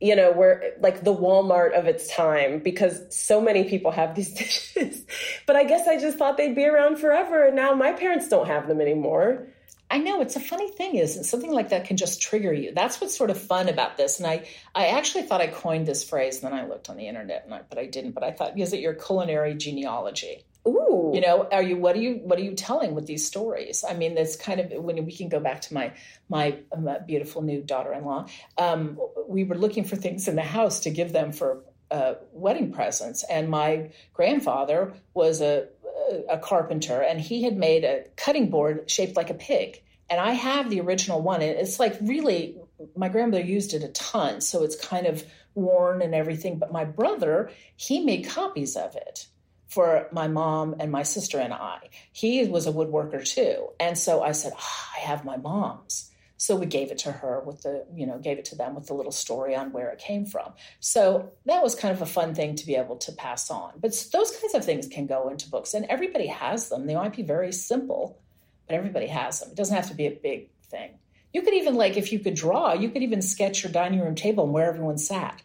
you 0.00 0.14
know, 0.14 0.32
we're 0.32 0.72
like 0.80 1.02
the 1.02 1.14
Walmart 1.14 1.72
of 1.72 1.86
its 1.86 2.14
time 2.14 2.60
because 2.60 3.02
so 3.14 3.40
many 3.40 3.64
people 3.64 3.90
have 3.90 4.14
these 4.14 4.32
dishes. 4.34 5.04
but 5.46 5.56
I 5.56 5.64
guess 5.64 5.88
I 5.88 5.98
just 5.98 6.18
thought 6.18 6.36
they'd 6.36 6.54
be 6.54 6.66
around 6.66 6.98
forever. 6.98 7.46
And 7.46 7.56
now 7.56 7.74
my 7.74 7.92
parents 7.92 8.28
don't 8.28 8.46
have 8.46 8.68
them 8.68 8.80
anymore. 8.80 9.48
I 9.90 9.98
know 9.98 10.20
it's 10.20 10.36
a 10.36 10.40
funny 10.40 10.70
thing 10.70 10.96
isn't 10.96 11.24
something 11.24 11.50
like 11.50 11.70
that 11.70 11.86
can 11.86 11.96
just 11.96 12.20
trigger 12.20 12.52
you. 12.52 12.74
That's 12.74 13.00
what's 13.00 13.16
sort 13.16 13.30
of 13.30 13.40
fun 13.40 13.70
about 13.70 13.96
this. 13.96 14.18
And 14.18 14.26
I, 14.26 14.46
I 14.74 14.88
actually 14.88 15.22
thought 15.22 15.40
I 15.40 15.46
coined 15.46 15.86
this 15.86 16.06
phrase, 16.06 16.42
and 16.42 16.52
then 16.52 16.58
I 16.58 16.66
looked 16.66 16.90
on 16.90 16.98
the 16.98 17.08
internet, 17.08 17.44
and 17.46 17.54
I, 17.54 17.62
but 17.68 17.78
I 17.78 17.86
didn't. 17.86 18.12
But 18.12 18.22
I 18.22 18.32
thought, 18.32 18.58
is 18.58 18.74
it 18.74 18.80
your 18.80 18.92
culinary 18.92 19.54
genealogy? 19.54 20.44
Ooh. 20.68 21.12
You 21.14 21.20
know, 21.20 21.48
are 21.50 21.62
you 21.62 21.76
what 21.76 21.96
are 21.96 22.00
you 22.00 22.20
what 22.22 22.38
are 22.38 22.42
you 22.42 22.54
telling 22.54 22.94
with 22.94 23.06
these 23.06 23.26
stories? 23.26 23.84
I 23.88 23.94
mean, 23.94 24.14
that's 24.14 24.36
kind 24.36 24.60
of 24.60 24.72
when 24.84 25.04
we 25.04 25.12
can 25.12 25.28
go 25.28 25.40
back 25.40 25.62
to 25.62 25.74
my 25.74 25.92
my, 26.28 26.58
my 26.78 26.98
beautiful 26.98 27.42
new 27.42 27.62
daughter-in-law. 27.62 28.26
Um, 28.58 28.98
we 29.26 29.44
were 29.44 29.56
looking 29.56 29.84
for 29.84 29.96
things 29.96 30.28
in 30.28 30.36
the 30.36 30.42
house 30.42 30.80
to 30.80 30.90
give 30.90 31.12
them 31.12 31.32
for 31.32 31.64
uh, 31.90 32.14
wedding 32.32 32.72
presents, 32.72 33.24
and 33.24 33.48
my 33.48 33.90
grandfather 34.12 34.92
was 35.14 35.40
a 35.40 35.68
a 36.28 36.38
carpenter, 36.38 37.00
and 37.02 37.20
he 37.20 37.42
had 37.42 37.56
made 37.56 37.84
a 37.84 38.04
cutting 38.16 38.50
board 38.50 38.90
shaped 38.90 39.16
like 39.16 39.30
a 39.30 39.34
pig. 39.34 39.82
And 40.10 40.20
I 40.20 40.32
have 40.32 40.70
the 40.70 40.80
original 40.80 41.20
one, 41.20 41.42
and 41.42 41.58
it's 41.58 41.78
like 41.78 41.96
really 42.00 42.56
my 42.96 43.08
grandmother 43.08 43.42
used 43.42 43.74
it 43.74 43.82
a 43.82 43.88
ton, 43.88 44.40
so 44.40 44.64
it's 44.64 44.76
kind 44.76 45.06
of 45.06 45.24
worn 45.54 46.02
and 46.02 46.14
everything. 46.14 46.58
But 46.58 46.72
my 46.72 46.84
brother, 46.84 47.50
he 47.76 48.04
made 48.04 48.26
copies 48.26 48.76
of 48.76 48.94
it 48.96 49.26
for 49.68 50.08
my 50.12 50.28
mom 50.28 50.76
and 50.80 50.90
my 50.90 51.02
sister 51.02 51.38
and 51.38 51.52
I. 51.52 51.78
He 52.12 52.46
was 52.46 52.66
a 52.66 52.72
woodworker 52.72 53.24
too. 53.24 53.68
And 53.78 53.96
so 53.96 54.22
I 54.22 54.32
said, 54.32 54.52
oh, 54.56 54.84
I 54.96 55.00
have 55.00 55.24
my 55.24 55.36
mom's. 55.36 56.10
So 56.38 56.56
we 56.56 56.66
gave 56.66 56.90
it 56.90 56.98
to 56.98 57.12
her 57.12 57.40
with 57.40 57.62
the, 57.62 57.84
you 57.92 58.06
know, 58.06 58.18
gave 58.18 58.38
it 58.38 58.46
to 58.46 58.56
them 58.56 58.74
with 58.74 58.86
the 58.86 58.94
little 58.94 59.12
story 59.12 59.56
on 59.56 59.72
where 59.72 59.90
it 59.90 59.98
came 59.98 60.24
from. 60.24 60.52
So 60.80 61.32
that 61.46 61.62
was 61.62 61.74
kind 61.74 61.92
of 61.92 62.00
a 62.00 62.06
fun 62.06 62.34
thing 62.34 62.54
to 62.56 62.66
be 62.66 62.76
able 62.76 62.96
to 62.96 63.12
pass 63.12 63.50
on. 63.50 63.72
But 63.78 63.92
those 64.12 64.30
kinds 64.30 64.54
of 64.54 64.64
things 64.64 64.86
can 64.86 65.06
go 65.06 65.28
into 65.28 65.50
books 65.50 65.74
and 65.74 65.84
everybody 65.86 66.28
has 66.28 66.68
them. 66.68 66.86
They 66.86 66.94
might 66.94 67.16
be 67.16 67.22
very 67.22 67.52
simple, 67.52 68.20
but 68.68 68.76
everybody 68.76 69.08
has 69.08 69.40
them. 69.40 69.50
It 69.50 69.56
doesn't 69.56 69.74
have 69.74 69.88
to 69.88 69.94
be 69.94 70.06
a 70.06 70.12
big 70.12 70.48
thing. 70.70 70.92
You 71.34 71.42
could 71.42 71.54
even 71.54 71.74
like 71.74 71.96
if 71.96 72.12
you 72.12 72.20
could 72.20 72.34
draw, 72.34 72.72
you 72.72 72.88
could 72.88 73.02
even 73.02 73.20
sketch 73.20 73.64
your 73.64 73.72
dining 73.72 74.00
room 74.00 74.14
table 74.14 74.44
and 74.44 74.52
where 74.52 74.68
everyone 74.68 74.96
sat. 74.96 75.42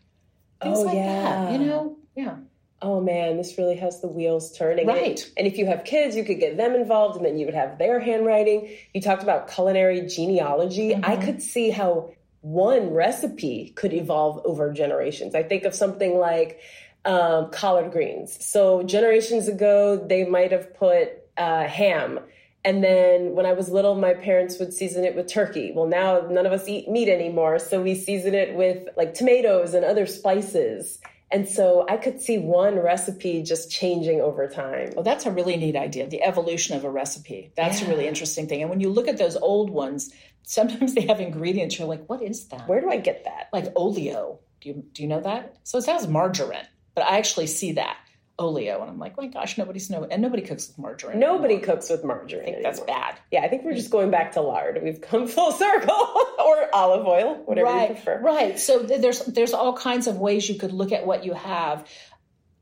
Things 0.61 0.77
oh, 0.77 0.83
like 0.83 0.95
yeah. 0.95 1.23
that, 1.23 1.51
you 1.51 1.65
know? 1.65 1.97
Yeah 2.15 2.35
oh 2.83 3.01
man, 3.01 3.37
this 3.37 3.57
really 3.57 3.77
has 3.77 4.01
the 4.01 4.07
wheels 4.07 4.55
turning. 4.55 4.85
Right. 4.85 5.25
And, 5.37 5.47
if 5.47 5.57
you 5.57 5.65
have 5.65 5.85
kids, 5.85 6.15
you 6.15 6.23
could 6.23 6.39
get 6.39 6.57
them 6.57 6.75
involved 6.75 7.15
and 7.15 7.25
then 7.25 7.37
you 7.37 7.45
would 7.45 7.55
have 7.55 7.77
their 7.77 7.99
handwriting. 7.99 8.69
You 8.93 9.01
talked 9.01 9.23
about 9.23 9.49
culinary 9.49 10.01
genealogy. 10.07 10.89
Mm-hmm. 10.89 11.05
I 11.05 11.15
could 11.15 11.41
see 11.41 11.69
how 11.69 12.13
one 12.41 12.91
recipe 12.91 13.71
could 13.75 13.93
evolve 13.93 14.45
over 14.45 14.71
generations. 14.73 15.33
I 15.33 15.43
think 15.43 15.63
of 15.63 15.73
something 15.73 16.17
like 16.17 16.59
um, 17.05 17.51
collard 17.51 17.91
greens. 17.91 18.37
So 18.45 18.83
generations 18.83 19.47
ago, 19.47 19.97
they 19.97 20.25
might 20.25 20.51
have 20.51 20.73
put 20.75 21.09
uh, 21.37 21.63
ham. 21.63 22.19
And 22.65 22.83
then 22.83 23.33
when 23.33 23.45
I 23.45 23.53
was 23.53 23.69
little, 23.69 23.95
my 23.95 24.13
parents 24.13 24.57
would 24.59 24.73
season 24.73 25.03
it 25.03 25.15
with 25.15 25.27
turkey. 25.27 25.73
Well, 25.75 25.87
now 25.87 26.27
none 26.29 26.45
of 26.45 26.53
us 26.53 26.67
eat 26.67 26.89
meat 26.89 27.09
anymore. 27.09 27.59
So 27.59 27.81
we 27.81 27.95
season 27.95 28.33
it 28.33 28.55
with 28.55 28.87
like 28.95 29.13
tomatoes 29.13 29.73
and 29.73 29.83
other 29.83 30.05
spices. 30.05 30.99
And 31.31 31.47
so 31.49 31.85
I 31.89 31.97
could 31.97 32.21
see 32.21 32.37
one 32.37 32.77
recipe 32.77 33.41
just 33.41 33.71
changing 33.71 34.21
over 34.21 34.47
time. 34.47 34.91
Well, 34.93 35.03
that's 35.03 35.25
a 35.25 35.31
really 35.31 35.57
neat 35.57 35.75
idea. 35.75 36.07
The 36.07 36.23
evolution 36.23 36.75
of 36.77 36.83
a 36.83 36.91
recipe. 36.91 37.51
That's 37.55 37.81
yeah. 37.81 37.87
a 37.87 37.89
really 37.89 38.07
interesting 38.07 38.47
thing. 38.47 38.61
And 38.61 38.69
when 38.69 38.79
you 38.79 38.89
look 38.89 39.07
at 39.07 39.17
those 39.17 39.35
old 39.35 39.69
ones, 39.69 40.13
sometimes 40.43 40.93
they 40.93 41.01
have 41.07 41.19
ingredients. 41.19 41.79
You're 41.79 41.87
like, 41.87 42.05
what 42.07 42.21
is 42.21 42.47
that? 42.49 42.67
Where 42.67 42.81
do 42.81 42.89
I 42.89 42.97
get 42.97 43.23
that? 43.23 43.49
Like 43.51 43.65
oleo. 43.75 44.39
Do 44.61 44.69
you, 44.69 44.85
do 44.93 45.01
you 45.01 45.09
know 45.09 45.21
that? 45.21 45.57
So 45.63 45.79
it 45.79 45.83
sounds 45.83 46.07
margarine, 46.07 46.67
but 46.95 47.03
I 47.03 47.17
actually 47.17 47.47
see 47.47 47.73
that 47.73 47.97
oleo. 48.39 48.81
And 48.81 48.89
I'm 48.89 48.99
like, 48.99 49.13
oh 49.17 49.21
my 49.21 49.27
gosh, 49.27 49.57
nobody's 49.57 49.89
know. 49.89 50.03
And 50.03 50.21
nobody 50.21 50.41
cooks 50.41 50.67
with 50.67 50.77
margarine. 50.77 51.19
Nobody 51.19 51.55
anymore. 51.55 51.75
cooks 51.75 51.89
with 51.89 52.03
margarine. 52.03 52.41
I 52.41 52.45
think 52.45 52.55
anymore. 52.57 52.71
that's 52.71 52.85
bad. 52.85 53.15
Yeah, 53.31 53.41
I 53.41 53.47
think 53.47 53.63
we're 53.63 53.73
just 53.73 53.91
going 53.91 54.11
back 54.11 54.33
to 54.33 54.41
lard. 54.41 54.79
We've 54.83 55.01
come 55.01 55.27
full 55.27 55.51
circle, 55.65 55.93
or 55.93 56.69
olive 56.73 57.05
oil, 57.05 57.35
whatever 57.45 57.67
right, 57.67 57.89
you 57.89 57.95
prefer. 57.95 58.19
Right. 58.21 58.59
So 58.59 58.79
there's 58.79 59.25
there's 59.25 59.53
all 59.53 59.73
kinds 59.73 60.07
of 60.07 60.17
ways 60.17 60.47
you 60.49 60.55
could 60.55 60.71
look 60.71 60.91
at 60.91 61.05
what 61.05 61.25
you 61.25 61.33
have. 61.33 61.87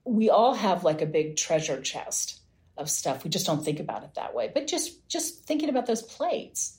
We 0.03 0.29
all 0.29 0.53
have 0.53 0.83
like 0.83 1.01
a 1.01 1.05
big 1.05 1.37
treasure 1.37 1.79
chest 1.81 2.39
of 2.77 2.89
stuff. 2.89 3.23
We 3.23 3.29
just 3.29 3.45
don't 3.45 3.63
think 3.63 3.79
about 3.79 4.03
it 4.03 4.15
that 4.15 4.33
way. 4.33 4.51
But 4.53 4.67
just 4.67 5.07
just 5.07 5.45
thinking 5.45 5.69
about 5.69 5.85
those 5.85 6.01
plates 6.01 6.77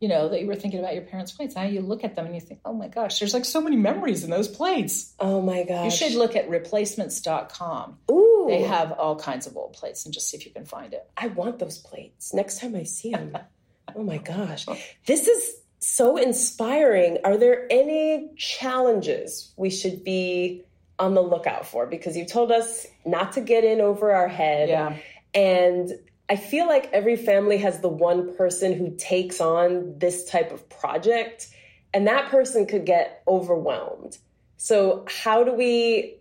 you 0.00 0.08
know, 0.08 0.28
that 0.28 0.40
you 0.40 0.46
were 0.46 0.54
thinking 0.54 0.78
about 0.78 0.94
your 0.94 1.02
parents' 1.02 1.32
plates. 1.32 1.56
Now 1.56 1.64
you 1.64 1.80
look 1.80 2.04
at 2.04 2.14
them 2.14 2.26
and 2.26 2.34
you 2.34 2.40
think, 2.40 2.60
oh 2.64 2.72
my 2.72 2.88
gosh, 2.88 3.18
there's 3.18 3.34
like 3.34 3.44
so 3.44 3.60
many 3.60 3.76
memories 3.76 4.22
in 4.22 4.30
those 4.30 4.48
plates. 4.48 5.14
Oh 5.18 5.42
my 5.42 5.64
gosh. 5.64 5.84
You 5.84 6.08
should 6.08 6.16
look 6.16 6.36
at 6.36 6.48
replacements.com. 6.48 7.98
Ooh. 8.10 8.46
They 8.48 8.62
have 8.62 8.92
all 8.92 9.16
kinds 9.16 9.46
of 9.46 9.56
old 9.56 9.72
plates 9.72 10.04
and 10.04 10.14
just 10.14 10.28
see 10.28 10.36
if 10.36 10.46
you 10.46 10.52
can 10.52 10.64
find 10.64 10.94
it. 10.94 11.08
I 11.16 11.28
want 11.28 11.58
those 11.58 11.78
plates 11.78 12.32
next 12.32 12.60
time 12.60 12.76
I 12.76 12.84
see 12.84 13.10
them. 13.10 13.36
oh 13.96 14.02
my 14.02 14.18
gosh. 14.18 14.66
This 15.06 15.26
is 15.26 15.56
so 15.80 16.16
inspiring. 16.16 17.18
Are 17.24 17.36
there 17.36 17.66
any 17.70 18.30
challenges 18.36 19.52
we 19.56 19.70
should 19.70 20.04
be 20.04 20.64
on 20.98 21.14
the 21.14 21.22
lookout 21.22 21.66
for? 21.66 21.86
Because 21.86 22.16
you 22.16 22.24
told 22.24 22.52
us 22.52 22.86
not 23.04 23.32
to 23.32 23.40
get 23.40 23.64
in 23.64 23.80
over 23.80 24.12
our 24.12 24.28
head. 24.28 24.68
Yeah. 24.68 24.96
And 25.34 25.92
I 26.28 26.36
feel 26.36 26.66
like 26.66 26.90
every 26.92 27.16
family 27.16 27.58
has 27.58 27.80
the 27.80 27.88
one 27.88 28.36
person 28.36 28.74
who 28.74 28.94
takes 28.96 29.40
on 29.40 29.98
this 29.98 30.28
type 30.28 30.52
of 30.52 30.68
project, 30.68 31.48
and 31.94 32.06
that 32.06 32.30
person 32.30 32.66
could 32.66 32.84
get 32.84 33.22
overwhelmed. 33.26 34.18
So, 34.58 35.06
how 35.08 35.42
do 35.42 35.54
we 35.54 36.16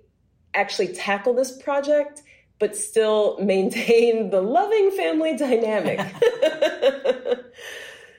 actually 0.54 0.94
tackle 0.94 1.34
this 1.34 1.52
project, 1.52 2.22
but 2.58 2.76
still 2.78 3.38
maintain 3.42 4.30
the 4.30 4.42
loving 4.42 4.92
family 4.92 5.36
dynamic? 5.36 6.00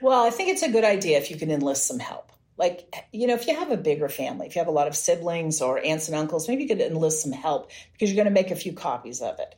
well, 0.02 0.26
I 0.26 0.30
think 0.30 0.50
it's 0.50 0.62
a 0.62 0.70
good 0.70 0.84
idea 0.84 1.16
if 1.16 1.30
you 1.30 1.38
can 1.38 1.50
enlist 1.50 1.86
some 1.86 2.00
help. 2.00 2.32
Like, 2.58 2.92
you 3.12 3.28
know, 3.28 3.34
if 3.34 3.46
you 3.46 3.54
have 3.54 3.70
a 3.70 3.76
bigger 3.76 4.08
family, 4.08 4.46
if 4.46 4.56
you 4.56 4.58
have 4.58 4.68
a 4.68 4.72
lot 4.72 4.88
of 4.88 4.96
siblings 4.96 5.62
or 5.62 5.78
aunts 5.82 6.08
and 6.08 6.16
uncles, 6.16 6.48
maybe 6.48 6.64
you 6.64 6.68
could 6.68 6.80
enlist 6.80 7.22
some 7.22 7.32
help 7.32 7.70
because 7.92 8.10
you're 8.10 8.22
going 8.22 8.34
to 8.34 8.42
make 8.42 8.50
a 8.50 8.56
few 8.56 8.72
copies 8.72 9.22
of 9.22 9.38
it. 9.38 9.54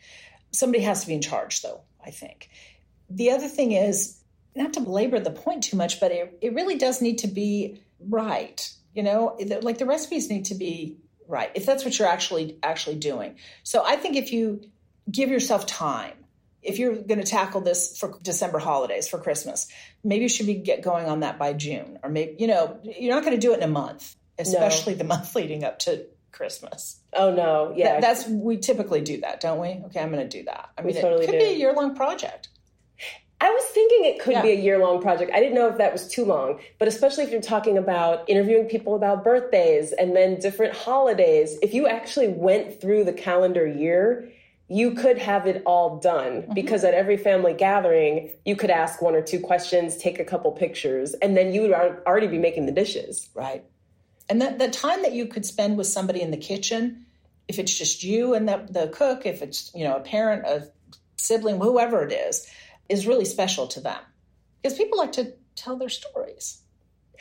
Somebody 0.53 0.85
has 0.85 1.01
to 1.01 1.07
be 1.07 1.15
in 1.15 1.23
charge, 1.23 1.63
though 1.63 1.81
I 2.05 2.11
think. 2.11 2.51
The 3.09 3.31
other 3.31 3.49
thing 3.49 3.73
is, 3.73 4.21
not 4.55 4.73
to 4.75 4.81
belabor 4.81 5.21
the 5.21 5.31
point 5.31 5.65
too 5.65 5.77
much, 5.77 6.01
but 6.01 6.13
it, 6.13 6.39
it 6.41 6.55
really 6.55 6.77
does 6.77 7.01
need 7.01 7.19
to 7.19 7.29
be 7.29 7.83
right. 8.01 8.73
You 8.95 9.03
know, 9.03 9.39
like 9.63 9.79
the 9.79 9.87
recipes 9.87 10.29
need 10.29 10.47
to 10.47 10.55
be 10.55 10.97
right 11.29 11.51
if 11.55 11.65
that's 11.65 11.85
what 11.85 11.99
you're 11.99 12.09
actually 12.09 12.59
actually 12.63 12.97
doing. 12.97 13.37
So 13.63 13.85
I 13.85 13.97
think 13.97 14.17
if 14.17 14.33
you 14.33 14.63
give 15.11 15.31
yourself 15.31 15.67
time, 15.67 16.15
if 16.63 16.79
you're 16.79 16.97
going 16.97 17.21
to 17.21 17.27
tackle 17.27 17.61
this 17.61 17.97
for 17.97 18.19
December 18.23 18.59
holidays 18.59 19.09
for 19.09 19.19
Christmas, 19.19 19.69
maybe 20.05 20.25
you 20.25 20.29
should 20.29 20.47
be 20.47 20.55
get 20.55 20.83
going 20.83 21.07
on 21.07 21.21
that 21.21 21.39
by 21.39 21.53
June, 21.53 21.99
or 22.03 22.11
maybe 22.11 22.37
you 22.39 22.49
know 22.49 22.79
you're 22.83 23.15
not 23.15 23.25
going 23.25 23.37
to 23.37 23.41
do 23.41 23.53
it 23.53 23.59
in 23.59 23.63
a 23.63 23.69
month, 23.69 24.15
especially 24.39 24.95
no. 24.95 24.99
the 24.99 25.05
month 25.15 25.35
leading 25.35 25.65
up 25.65 25.79
to 25.81 26.05
Christmas. 26.33 27.01
Oh 27.13 27.35
no, 27.35 27.73
yeah, 27.77 27.95
that, 27.95 28.01
that's 28.01 28.29
we 28.29 28.57
typically 28.57 29.01
do 29.01 29.21
that, 29.21 29.41
don't 29.41 29.61
we? 29.61 29.69
Okay, 29.87 30.01
I'm 30.01 30.11
going 30.11 30.29
to 30.29 30.39
do 30.39 30.45
that. 30.45 30.71
I 30.77 30.83
mean, 30.83 30.95
we 30.95 31.01
totally 31.01 31.25
it 31.25 31.31
could 31.31 31.39
do. 31.39 31.45
be 31.45 31.53
a 31.53 31.57
year 31.57 31.73
long 31.73 31.95
project. 31.95 32.49
I 33.43 33.51
was 33.51 33.65
thinking 33.65 34.05
it 34.05 34.21
could 34.21 34.35
yeah. 34.35 34.43
be 34.43 34.51
a 34.51 34.61
year 34.61 34.79
long 34.79 35.01
project. 35.01 35.31
I 35.35 35.41
didn't 35.41 35.55
know 35.55 35.69
if 35.69 35.79
that 35.79 35.93
was 35.93 36.07
too 36.07 36.27
long, 36.27 36.61
but 36.79 36.89
especially 36.89 37.25
if 37.25 37.31
you're 37.31 37.41
talking 37.41 37.79
about 37.79 38.29
interviewing 38.29 38.67
people 38.67 38.95
about 38.95 39.25
birthdays 39.25 39.93
and 39.93 40.15
then 40.15 40.39
different 40.39 40.75
holidays, 40.75 41.59
if 41.63 41.73
you 41.73 41.87
actually 41.87 42.29
went 42.29 42.81
through 42.81 43.05
the 43.05 43.15
calendar 43.15 43.67
year, 43.67 44.31
you 44.69 44.93
could 44.93 45.17
have 45.17 45.47
it 45.47 45.63
all 45.65 45.99
done 45.99 46.43
mm-hmm. 46.43 46.55
because 46.55 46.85
at 46.85 46.93
every 46.93 47.17
family 47.17 47.55
gathering, 47.55 48.31
you 48.45 48.55
could 48.55 48.71
ask 48.71 49.01
one 49.01 49.15
or 49.15 49.23
two 49.23 49.41
questions, 49.41 49.97
take 49.97 50.21
a 50.21 50.25
couple 50.25 50.53
pictures, 50.53 51.15
and 51.15 51.35
then 51.35 51.53
you 51.53 51.63
would 51.63 51.73
already 51.73 52.27
be 52.27 52.39
making 52.39 52.67
the 52.67 52.73
dishes. 52.73 53.31
Right. 53.35 53.65
And 54.31 54.41
the, 54.41 54.55
the 54.57 54.69
time 54.69 55.03
that 55.03 55.13
you 55.13 55.27
could 55.27 55.45
spend 55.45 55.77
with 55.77 55.89
somebody 55.89 56.23
in 56.23 56.31
the 56.31 56.37
kitchen, 56.37 57.05
if 57.49 57.59
it's 57.59 57.77
just 57.77 58.05
you 58.05 58.33
and 58.35 58.49
the, 58.49 58.65
the 58.71 58.89
cook, 58.89 59.27
if 59.27 59.43
it's, 59.43 59.73
you 59.75 59.85
know, 59.85 59.97
a 59.97 60.01
parent, 60.01 60.47
a 60.47 60.71
sibling, 61.17 61.59
whoever 61.61 62.05
it 62.07 62.13
is, 62.13 62.49
is 62.89 63.09
really 63.09 63.25
special 63.25 63.67
to 63.67 63.81
them. 63.81 63.99
Because 64.63 64.79
people 64.79 64.99
like 64.99 65.13
to 65.13 65.33
tell 65.57 65.77
their 65.77 65.89
stories. 65.89 66.61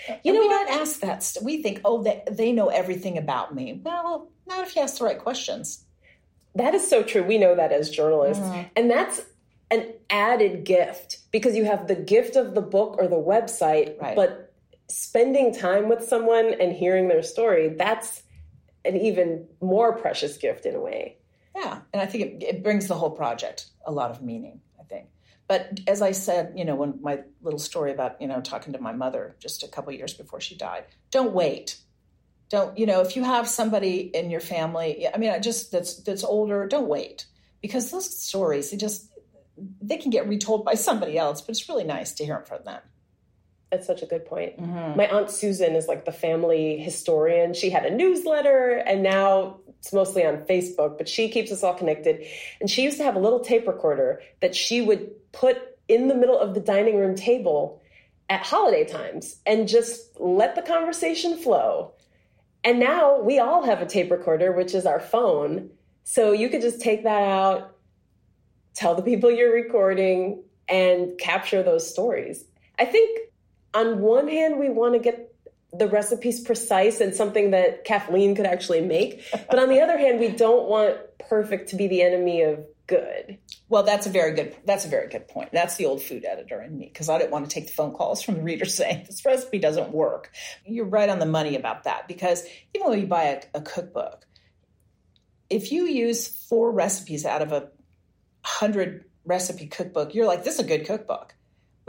You 0.08 0.16
and 0.26 0.36
know, 0.36 0.42
we 0.42 0.48
what? 0.48 0.68
don't 0.68 0.82
ask 0.82 1.00
that. 1.02 1.36
We 1.42 1.64
think, 1.64 1.82
oh, 1.84 2.04
they, 2.04 2.24
they 2.30 2.52
know 2.52 2.68
everything 2.68 3.18
about 3.18 3.56
me. 3.56 3.82
Well, 3.84 4.30
not 4.48 4.68
if 4.68 4.76
you 4.76 4.84
ask 4.84 5.00
the 5.00 5.06
right 5.06 5.20
questions. 5.20 5.84
That 6.56 6.76
is 6.76 6.88
so 6.88 7.04
true. 7.04 7.24
We 7.24 7.38
know 7.38 7.56
that 7.56 7.72
as 7.72 7.90
journalists. 7.90 8.44
Mm-hmm. 8.44 8.62
And 8.76 8.92
that's 8.92 9.22
an 9.72 9.94
added 10.10 10.64
gift 10.64 11.20
because 11.32 11.56
you 11.56 11.66
have 11.66 11.88
the 11.88 11.96
gift 11.96 12.36
of 12.36 12.56
the 12.56 12.62
book 12.62 12.96
or 13.00 13.08
the 13.08 13.16
website, 13.16 14.00
right. 14.00 14.16
but 14.16 14.49
spending 14.90 15.54
time 15.54 15.88
with 15.90 16.04
someone 16.04 16.54
and 16.60 16.74
hearing 16.74 17.08
their 17.08 17.24
story, 17.24 17.70
that's 17.70 18.24
an 18.86 18.98
even 18.98 19.48
more 19.62 19.96
precious 19.96 20.38
gift 20.38 20.66
in 20.66 20.76
a 20.76 20.82
way. 20.82 21.18
Yeah. 21.56 21.82
And 21.94 22.02
I 22.02 22.06
think 22.06 22.24
it, 22.24 22.44
it 22.44 22.64
brings 22.64 22.88
the 22.88 22.96
whole 22.96 23.12
project 23.12 23.68
a 23.86 23.92
lot 23.92 24.12
of 24.12 24.22
meaning, 24.22 24.62
I 24.80 24.84
think. 24.84 25.08
But 25.48 25.80
as 25.88 26.02
I 26.02 26.12
said, 26.12 26.54
you 26.56 26.64
know, 26.64 26.76
when 26.76 27.00
my 27.02 27.22
little 27.42 27.60
story 27.60 27.92
about, 27.92 28.22
you 28.22 28.28
know, 28.28 28.40
talking 28.42 28.74
to 28.74 28.80
my 28.80 28.94
mother 28.94 29.36
just 29.40 29.64
a 29.64 29.68
couple 29.68 29.92
years 29.94 30.14
before 30.14 30.40
she 30.40 30.56
died, 30.56 30.86
don't 31.12 31.34
wait. 31.34 31.78
Don't, 32.50 32.78
you 32.78 32.86
know, 32.86 33.02
if 33.02 33.16
you 33.16 33.24
have 33.24 33.48
somebody 33.48 34.12
in 34.14 34.30
your 34.30 34.42
family, 34.42 35.08
I 35.08 35.18
mean, 35.18 35.32
I 35.32 35.40
just 35.40 35.72
that's 35.72 35.98
that's 35.98 36.24
older, 36.24 36.68
don't 36.68 36.88
wait. 36.88 37.26
Because 37.62 37.92
those 37.92 38.18
stories, 38.18 38.72
they 38.72 38.78
just 38.78 39.12
they 39.82 39.98
can 39.98 40.10
get 40.10 40.28
retold 40.28 40.66
by 40.66 40.76
somebody 40.76 41.18
else, 41.18 41.42
but 41.42 41.50
it's 41.50 41.68
really 41.68 41.84
nice 41.84 42.14
to 42.14 42.26
hear 42.26 42.36
them 42.36 42.46
from 42.46 42.64
them. 42.64 42.82
That's 43.72 43.86
such 43.86 44.02
a 44.02 44.06
good 44.06 44.26
point. 44.26 44.60
Mm-hmm. 44.60 44.98
My 44.98 45.08
aunt 45.08 45.30
Susan 45.30 45.76
is 45.76 45.88
like 45.88 46.06
the 46.06 46.12
family 46.12 46.80
historian. 46.80 47.54
She 47.54 47.70
had 47.70 47.86
a 47.86 47.96
newsletter 47.96 48.84
and 48.86 49.04
now 49.04 49.58
it's 49.80 49.94
mostly 49.94 50.26
on 50.26 50.38
Facebook, 50.38 50.98
but 50.98 51.08
she 51.08 51.30
keeps 51.30 51.52
us 51.52 51.64
all 51.64 51.74
connected. 51.74 52.26
And 52.60 52.70
she 52.70 52.84
used 52.84 52.98
to 52.98 53.04
have 53.04 53.16
a 53.16 53.20
little 53.20 53.40
tape 53.40 53.68
recorder 53.68 54.22
that 54.42 54.56
she 54.56 54.82
would 54.82 55.12
put 55.32 55.58
in 55.88 56.08
the 56.08 56.16
middle 56.16 56.38
of 56.38 56.54
the 56.54 56.60
dining 56.60 56.98
room 56.98 57.16
table 57.16 57.82
at 58.30 58.46
holiday 58.46 58.86
times 58.86 59.38
and 59.46 59.68
just 59.68 60.20
let 60.20 60.56
the 60.56 60.62
conversation 60.62 61.38
flow. 61.38 61.94
And 62.64 62.80
now 62.80 63.20
we 63.22 63.40
all 63.40 63.64
have 63.64 63.82
a 63.82 63.86
tape 63.86 64.12
recorder, 64.12 64.52
which 64.52 64.76
is 64.76 64.86
our 64.86 65.00
phone. 65.00 65.70
So 66.04 66.32
you 66.32 66.50
could 66.50 66.62
just 66.62 66.82
take 66.82 67.04
that 67.04 67.24
out, 67.24 67.76
tell 68.74 68.96
the 68.96 69.02
people 69.02 69.32
you're 69.32 69.54
recording, 69.54 70.44
and 70.68 71.18
capture 71.18 71.64
those 71.64 71.90
stories. 71.90 72.44
I 72.78 72.86
think 72.86 73.20
on 73.74 74.00
one 74.00 74.28
hand, 74.28 74.60
we 74.60 74.70
want 74.70 74.94
to 74.94 75.00
get 75.00 75.34
the 75.72 75.88
recipes 75.88 76.40
precise 76.40 77.00
and 77.00 77.14
something 77.14 77.52
that 77.52 77.86
Kathleen 77.86 78.36
could 78.36 78.46
actually 78.46 78.82
make. 78.82 79.24
But 79.32 79.60
on 79.60 79.70
the 79.70 79.82
other 79.82 79.98
hand, 79.98 80.20
we 80.20 80.30
don't 80.30 80.68
want 80.68 80.98
perfect 81.30 81.70
to 81.70 81.76
be 81.76 81.88
the 81.88 82.02
enemy 82.02 82.42
of 82.42 82.66
good. 82.88 83.38
Well, 83.70 83.84
that's 83.84 84.08
a 84.08 84.10
very 84.10 84.34
good 84.34 84.56
that's 84.66 84.86
a 84.86 84.88
very 84.88 85.08
good 85.10 85.28
point. 85.28 85.52
That's 85.52 85.76
the 85.76 85.86
old 85.86 86.02
food 86.02 86.26
editor 86.26 86.60
in 86.62 86.76
me 86.76 86.90
because 86.92 87.08
I 87.08 87.20
didn't 87.20 87.32
want 87.32 87.46
to 87.46 87.52
take 87.52 87.68
the 87.68 87.74
phone 87.74 87.94
calls 87.94 88.24
from 88.24 88.36
the 88.36 88.42
readers 88.42 88.74
saying 88.76 89.06
this 89.06 89.24
recipe 89.24 89.60
doesn't 89.60 89.92
work. 89.92 90.32
You're 90.66 90.86
right 90.86 91.08
on 91.08 91.20
the 91.20 91.28
money 91.28 91.56
about 91.56 91.84
that 91.84 92.08
because 92.08 92.44
even 92.74 92.90
when 92.90 93.00
you 93.00 93.08
buy 93.08 93.24
a, 93.24 93.60
a 93.60 93.62
cookbook, 93.62 94.26
if 95.52 95.72
you 95.72 95.86
use 95.86 96.28
four 96.28 96.72
recipes 96.72 97.26
out 97.26 97.44
of 97.44 97.52
a 97.52 97.70
hundred 98.44 99.06
recipe 99.24 99.68
cookbook, 99.68 100.16
you're 100.16 100.26
like, 100.26 100.44
this 100.44 100.56
is 100.56 100.62
a 100.62 100.68
good 100.68 100.88
cookbook 100.88 101.36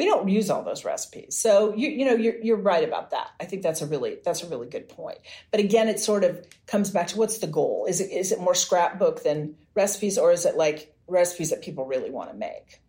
we 0.00 0.06
don't 0.06 0.30
use 0.30 0.48
all 0.48 0.64
those 0.64 0.82
recipes. 0.82 1.36
So 1.38 1.74
you 1.74 1.90
you 1.90 2.06
know 2.06 2.14
you're 2.14 2.36
you're 2.42 2.56
right 2.56 2.82
about 2.82 3.10
that. 3.10 3.28
I 3.38 3.44
think 3.44 3.60
that's 3.62 3.82
a 3.82 3.86
really 3.86 4.16
that's 4.24 4.42
a 4.42 4.46
really 4.46 4.66
good 4.66 4.88
point. 4.88 5.18
But 5.50 5.60
again, 5.60 5.90
it 5.90 6.00
sort 6.00 6.24
of 6.24 6.42
comes 6.66 6.90
back 6.90 7.08
to 7.08 7.18
what's 7.18 7.36
the 7.36 7.46
goal? 7.46 7.84
Is 7.86 8.00
it 8.00 8.10
is 8.10 8.32
it 8.32 8.40
more 8.40 8.54
scrapbook 8.54 9.22
than 9.24 9.56
recipes, 9.74 10.16
or 10.16 10.32
is 10.32 10.46
it 10.46 10.56
like 10.56 10.96
recipes 11.06 11.50
that 11.50 11.60
people 11.60 11.84
really 11.84 12.10
want 12.10 12.30
to 12.30 12.34
make? 12.34 12.80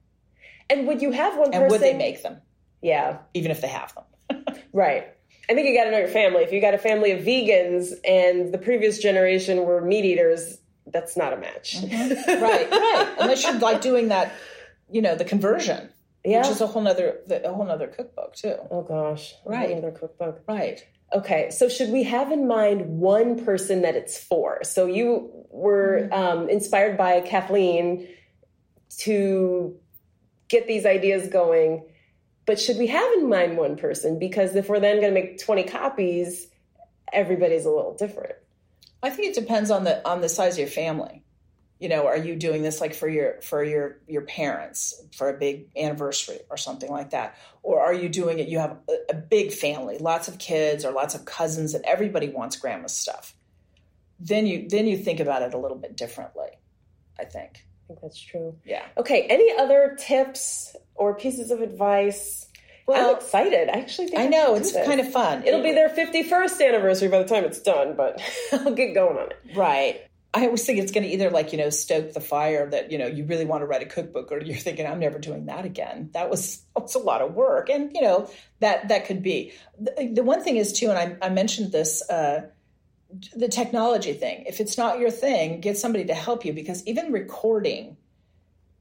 And 0.70 0.88
would 0.88 1.02
you 1.02 1.12
have 1.12 1.38
one 1.38 1.54
and 1.54 1.64
person? 1.64 1.70
would 1.70 1.82
they 1.82 1.98
make 1.98 2.24
them? 2.24 2.38
Yeah, 2.82 3.18
even 3.34 3.52
if 3.52 3.60
they 3.60 3.68
have 3.68 3.94
them. 3.94 4.46
right. 4.74 5.14
I 5.50 5.54
think 5.54 5.68
you 5.68 5.76
got 5.76 5.84
to 5.84 5.92
know 5.92 5.98
your 5.98 6.08
family. 6.08 6.44
If 6.44 6.54
you 6.54 6.62
got 6.62 6.74
a 6.74 6.78
family 6.78 7.12
of 7.12 7.26
vegans 7.26 7.92
and 8.06 8.54
the 8.54 8.58
previous 8.58 9.00
generation 9.00 9.66
were 9.66 9.82
meat 9.82 10.06
eaters, 10.06 10.60
that's 10.88 11.18
not 11.18 11.34
a 11.34 11.38
match. 11.38 11.76
Mm-hmm. 11.82 12.42
right, 12.42 12.72
right. 12.72 13.16
Unless 13.20 13.44
you're 13.44 13.60
like 13.60 13.82
doing 13.82 14.08
that, 14.08 14.32
you 14.90 15.02
know, 15.02 15.16
the 15.16 15.26
conversion 15.26 15.90
yeah. 16.24 16.40
which 16.40 16.50
is 16.50 16.62
a 16.62 16.68
whole 16.68 16.82
nother 16.82 17.20
a 17.30 17.52
whole 17.52 17.66
nother 17.66 17.88
cookbook 17.88 18.36
too. 18.36 18.56
Oh 18.70 18.82
gosh, 18.82 19.34
right, 19.46 19.72
another 19.72 19.92
cookbook. 19.92 20.44
Right. 20.48 20.86
Okay, 21.14 21.50
so 21.52 21.68
should 21.68 21.90
we 21.90 22.04
have 22.04 22.32
in 22.32 22.48
mind 22.48 23.00
one 23.00 23.44
person 23.44 23.82
that 23.82 23.96
it's 23.96 24.18
for? 24.18 24.64
So 24.64 24.86
you 24.86 25.30
were 25.50 26.08
mm-hmm. 26.10 26.14
um, 26.14 26.50
inspired 26.50 26.98
by 26.98 27.20
Kathleen 27.22 28.08
to 29.00 29.76
get 30.48 30.68
these 30.68 30.86
ideas 30.86 31.28
going, 31.28 31.86
but 32.46 32.60
should 32.60 32.78
we 32.78 32.88
have 32.88 33.14
in 33.14 33.28
mind 33.28 33.58
one 33.58 33.76
person? 33.76 34.20
Because 34.20 34.56
if 34.56 34.70
we're 34.70 34.80
then 34.80 35.02
going 35.02 35.14
to 35.14 35.20
make 35.20 35.44
twenty 35.44 35.64
copies, 35.64 36.48
everybody's 37.12 37.66
a 37.66 37.70
little 37.70 37.96
different. 37.96 38.36
I 39.04 39.10
think 39.10 39.36
it 39.36 39.40
depends 39.40 39.72
on 39.72 39.84
the 39.84 40.08
on 40.08 40.22
the 40.22 40.30
size 40.30 40.54
of 40.54 40.60
your 40.60 40.68
family 40.68 41.24
you 41.82 41.90
know 41.90 42.06
are 42.06 42.18
you 42.18 42.36
doing 42.36 42.62
this 42.62 42.80
like 42.80 42.94
for 42.94 43.10
your 43.10 43.42
for 43.42 43.64
your 43.64 43.98
your 44.08 44.22
parents 44.22 45.04
for 45.18 45.30
a 45.30 45.34
big 45.38 45.68
anniversary 45.76 46.40
or 46.50 46.56
something 46.56 46.92
like 46.92 47.10
that 47.10 47.36
or 47.64 47.82
are 47.82 47.94
you 47.94 48.08
doing 48.08 48.40
it 48.40 48.48
you 48.48 48.60
have 48.60 48.78
a, 48.88 48.98
a 49.10 49.16
big 49.16 49.52
family 49.52 49.98
lots 49.98 50.28
of 50.28 50.38
kids 50.38 50.86
or 50.86 50.92
lots 50.92 51.16
of 51.16 51.26
cousins 51.26 51.74
and 51.74 51.84
everybody 51.86 52.30
wants 52.30 52.56
grandma's 52.56 52.94
stuff 52.94 53.36
then 54.20 54.46
you 54.46 54.70
then 54.70 54.86
you 54.88 54.96
think 54.96 55.20
about 55.20 55.42
it 55.42 55.54
a 55.54 55.58
little 55.58 55.78
bit 55.78 55.98
differently 55.98 56.50
i 57.20 57.26
think 57.26 57.66
i 57.84 57.88
think 57.88 58.00
that's 58.02 58.20
true 58.22 58.56
yeah 58.64 58.86
okay 58.96 59.24
any 59.24 59.52
other 59.60 59.98
tips 60.00 60.76
or 60.96 61.16
pieces 61.16 61.50
of 61.50 61.62
advice 61.62 62.46
Well, 62.86 63.12
I'm 63.12 63.16
excited. 63.16 63.70
I 63.70 63.80
actually 63.80 64.08
think 64.10 64.20
I 64.20 64.28
know 64.28 64.56
it's 64.56 64.74
kind 64.74 65.00
of 65.00 65.12
fun. 65.12 65.44
It'll 65.46 65.64
be 65.64 65.72
their 65.72 65.90
51st 65.90 66.68
anniversary 66.68 67.08
by 67.10 67.20
the 67.20 67.30
time 67.30 67.46
it's 67.46 67.62
done, 67.62 67.96
but 67.96 68.22
I'll 68.52 68.74
get 68.74 68.94
going 68.94 69.18
on 69.18 69.32
it. 69.32 69.56
Right. 69.56 70.02
I 70.34 70.46
always 70.46 70.66
think 70.66 70.80
it's 70.80 70.94
going 70.94 71.04
to 71.04 71.10
either 71.10 71.30
like, 71.30 71.52
you 71.52 71.58
know, 71.58 71.70
stoke 71.70 72.14
the 72.14 72.22
fire 72.22 72.70
that, 72.70 72.90
you 72.90 72.98
know, 72.98 73.08
you 73.08 73.26
really 73.26 73.44
want 73.44 73.64
to 73.64 73.66
write 73.66 73.82
a 73.82 73.86
cookbook 73.86 74.32
or 74.32 74.42
you're 74.42 74.56
thinking, 74.56 74.88
I'm 74.88 75.00
never 75.00 75.20
doing 75.20 75.48
that 75.48 75.66
again. 75.66 76.10
That 76.14 76.30
was, 76.30 76.64
that 76.74 76.84
was 76.84 76.96
a 76.96 77.00
lot 77.00 77.22
of 77.22 77.34
work. 77.34 77.70
And, 77.70 77.92
you 77.94 78.02
know, 78.02 78.30
that, 78.62 78.88
that 78.88 79.06
could 79.06 79.22
be. 79.22 79.52
The, 79.78 80.12
the 80.14 80.24
one 80.24 80.42
thing 80.42 80.56
is 80.56 80.72
too, 80.72 80.90
and 80.90 80.98
I, 80.98 81.26
I 81.26 81.30
mentioned 81.30 81.74
this, 81.74 82.02
uh, 82.10 82.48
the 83.36 83.50
technology 83.50 84.14
thing. 84.14 84.46
If 84.48 84.62
it's 84.62 84.78
not 84.78 85.00
your 85.00 85.12
thing, 85.12 85.60
get 85.60 85.78
somebody 85.78 86.06
to 86.06 86.14
help 86.14 86.46
you 86.46 86.54
because 86.54 86.88
even 86.88 87.12
recording, 87.12 87.98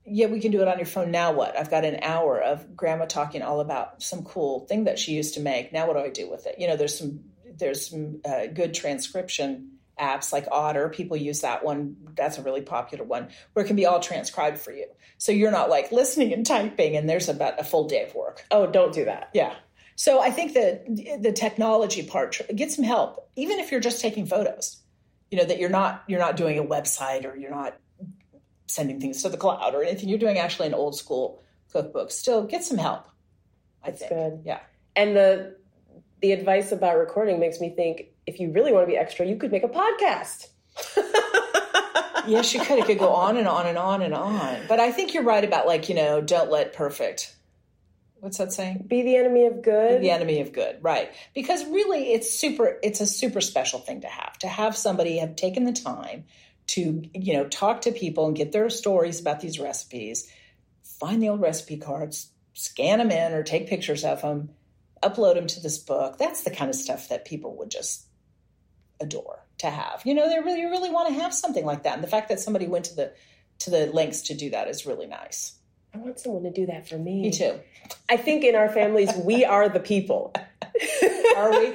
yeah, 0.04 0.26
we 0.26 0.38
can 0.38 0.52
do 0.52 0.62
it 0.62 0.68
on 0.68 0.78
your 0.78 0.86
phone. 0.86 1.10
Now 1.10 1.32
what? 1.32 1.58
I've 1.58 1.70
got 1.70 1.84
an 1.84 1.98
hour 2.02 2.40
of 2.40 2.76
grandma 2.76 3.06
talking 3.06 3.42
all 3.42 3.58
about 3.58 4.04
some 4.04 4.22
cool 4.22 4.66
thing 4.66 4.84
that 4.84 5.00
she 5.00 5.12
used 5.12 5.34
to 5.34 5.40
make. 5.40 5.72
Now 5.72 5.88
what 5.88 5.94
do 5.94 6.00
I 6.00 6.10
do 6.10 6.30
with 6.30 6.46
it? 6.46 6.56
You 6.58 6.68
know, 6.68 6.76
there's 6.76 6.96
some 6.96 7.24
there's 7.58 7.90
some 7.90 8.20
uh, 8.24 8.46
good 8.46 8.72
transcription 8.72 9.79
apps 10.00 10.32
like 10.32 10.46
Otter. 10.50 10.88
People 10.88 11.16
use 11.16 11.40
that 11.40 11.64
one. 11.64 11.96
That's 12.16 12.38
a 12.38 12.42
really 12.42 12.62
popular 12.62 13.04
one 13.04 13.28
where 13.52 13.64
it 13.64 13.66
can 13.66 13.76
be 13.76 13.86
all 13.86 14.00
transcribed 14.00 14.58
for 14.58 14.72
you. 14.72 14.86
So 15.18 15.32
you're 15.32 15.50
not 15.50 15.70
like 15.70 15.92
listening 15.92 16.32
and 16.32 16.44
typing 16.44 16.96
and 16.96 17.08
there's 17.08 17.28
about 17.28 17.60
a 17.60 17.64
full 17.64 17.86
day 17.86 18.04
of 18.04 18.14
work. 18.14 18.44
Oh, 18.50 18.66
don't 18.66 18.92
do 18.92 19.04
that. 19.04 19.30
Yeah. 19.34 19.54
So 19.96 20.20
I 20.20 20.30
think 20.30 20.54
that 20.54 20.86
the 21.22 21.32
technology 21.32 22.02
part 22.02 22.40
get 22.54 22.72
some 22.72 22.84
help, 22.84 23.28
even 23.36 23.58
if 23.58 23.70
you're 23.70 23.80
just 23.80 24.00
taking 24.00 24.24
photos. 24.26 24.78
You 25.30 25.38
know 25.38 25.44
that 25.44 25.60
you're 25.60 25.70
not 25.70 26.02
you're 26.08 26.18
not 26.18 26.36
doing 26.36 26.58
a 26.58 26.64
website 26.64 27.24
or 27.24 27.36
you're 27.36 27.52
not 27.52 27.76
sending 28.66 29.00
things 29.00 29.22
to 29.22 29.28
the 29.28 29.36
cloud 29.36 29.74
or 29.74 29.84
anything. 29.84 30.08
You're 30.08 30.18
doing 30.18 30.38
actually 30.38 30.68
an 30.68 30.74
old 30.74 30.96
school 30.96 31.42
cookbook. 31.70 32.10
Still, 32.10 32.44
get 32.46 32.64
some 32.64 32.78
help. 32.78 33.06
I 33.82 33.90
That's 33.90 34.00
think. 34.00 34.10
good. 34.10 34.42
Yeah. 34.44 34.60
And 34.96 35.14
the 35.14 35.56
the 36.20 36.32
advice 36.32 36.72
about 36.72 36.98
recording 36.98 37.40
makes 37.40 37.60
me 37.60 37.70
think 37.70 38.09
if 38.26 38.40
you 38.40 38.52
really 38.52 38.72
want 38.72 38.86
to 38.86 38.90
be 38.90 38.96
extra, 38.96 39.26
you 39.26 39.36
could 39.36 39.52
make 39.52 39.64
a 39.64 39.68
podcast. 39.68 40.48
yes, 42.26 42.54
you 42.54 42.60
could. 42.60 42.78
It 42.78 42.86
could 42.86 42.98
go 42.98 43.12
on 43.12 43.36
and 43.36 43.48
on 43.48 43.66
and 43.66 43.78
on 43.78 44.02
and 44.02 44.14
on. 44.14 44.58
But 44.68 44.80
I 44.80 44.92
think 44.92 45.14
you're 45.14 45.22
right 45.22 45.44
about 45.44 45.66
like, 45.66 45.88
you 45.88 45.94
know, 45.94 46.20
don't 46.20 46.50
let 46.50 46.72
perfect. 46.72 47.34
What's 48.20 48.36
that 48.36 48.52
saying? 48.52 48.84
Be 48.86 49.02
the 49.02 49.16
enemy 49.16 49.46
of 49.46 49.62
good. 49.62 50.02
The 50.02 50.10
enemy 50.10 50.40
of 50.40 50.52
good, 50.52 50.76
right? 50.82 51.10
Because 51.34 51.64
really, 51.64 52.12
it's 52.12 52.32
super. 52.32 52.78
It's 52.82 53.00
a 53.00 53.06
super 53.06 53.40
special 53.40 53.80
thing 53.80 54.02
to 54.02 54.08
have. 54.08 54.38
To 54.40 54.48
have 54.48 54.76
somebody 54.76 55.18
have 55.18 55.36
taken 55.36 55.64
the 55.64 55.72
time 55.72 56.24
to, 56.68 57.02
you 57.14 57.32
know, 57.32 57.48
talk 57.48 57.80
to 57.82 57.92
people 57.92 58.26
and 58.26 58.36
get 58.36 58.52
their 58.52 58.68
stories 58.68 59.20
about 59.20 59.40
these 59.40 59.58
recipes, 59.58 60.30
find 60.82 61.22
the 61.22 61.30
old 61.30 61.40
recipe 61.40 61.78
cards, 61.78 62.30
scan 62.52 62.98
them 62.98 63.10
in, 63.10 63.32
or 63.32 63.42
take 63.42 63.68
pictures 63.68 64.04
of 64.04 64.20
them, 64.20 64.50
upload 65.02 65.34
them 65.34 65.46
to 65.46 65.60
this 65.60 65.78
book. 65.78 66.18
That's 66.18 66.42
the 66.42 66.50
kind 66.50 66.68
of 66.68 66.76
stuff 66.76 67.08
that 67.08 67.24
people 67.24 67.56
would 67.56 67.70
just 67.70 68.04
adore 69.00 69.44
to 69.58 69.70
have. 69.70 70.02
You 70.04 70.14
know, 70.14 70.28
they 70.28 70.38
really 70.40 70.64
really 70.64 70.90
want 70.90 71.08
to 71.08 71.14
have 71.14 71.34
something 71.34 71.64
like 71.64 71.82
that. 71.84 71.94
And 71.94 72.02
the 72.02 72.08
fact 72.08 72.28
that 72.28 72.40
somebody 72.40 72.66
went 72.66 72.86
to 72.86 72.94
the 72.94 73.12
to 73.60 73.70
the 73.70 73.86
lengths 73.86 74.22
to 74.22 74.34
do 74.34 74.50
that 74.50 74.68
is 74.68 74.86
really 74.86 75.06
nice. 75.06 75.54
I 75.94 75.98
want 75.98 76.20
someone 76.20 76.44
to 76.44 76.52
do 76.52 76.66
that 76.66 76.88
for 76.88 76.98
me. 76.98 77.22
Me 77.22 77.30
too. 77.30 77.58
I 78.08 78.16
think 78.16 78.44
in 78.44 78.54
our 78.54 78.68
families 78.68 79.10
we 79.24 79.44
are 79.44 79.68
the 79.68 79.80
people. 79.80 80.32
Are 81.36 81.50
we? 81.50 81.72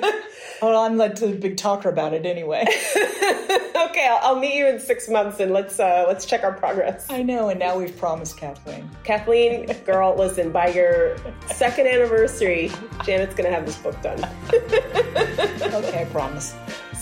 well, 0.62 0.84
I'm 0.84 0.98
the, 0.98 1.10
the 1.10 1.34
big 1.34 1.58
talker 1.58 1.90
about 1.90 2.14
it 2.14 2.26
anyway. 2.26 2.62
okay, 2.66 4.08
I'll, 4.10 4.20
I'll, 4.22 4.40
meet 4.40 4.56
you 4.56 4.68
in 4.68 4.80
six 4.80 5.10
months 5.10 5.40
and 5.40 5.52
let's 5.52 5.80
uh, 5.80 6.06
let's 6.08 6.26
check 6.26 6.44
our 6.44 6.54
progress. 6.54 7.06
I 7.10 7.24
know, 7.24 7.50
and 7.50 7.60
now 7.60 7.78
we've 7.78 7.96
promised 7.98 8.38
Kathleen. 8.38 8.90
Kathleen, 9.04 9.66
girl, 9.86 10.16
listen. 10.18 10.52
By 10.52 10.70
your 10.70 11.18
second 11.48 11.88
anniversary, 11.88 12.72
Janet's 13.04 13.36
gonna 13.36 13.52
have 13.52 13.66
this 13.66 13.78
book 13.78 14.02
done. 14.02 14.24
okay, 14.54 16.02
I 16.02 16.08
promise. 16.12 16.56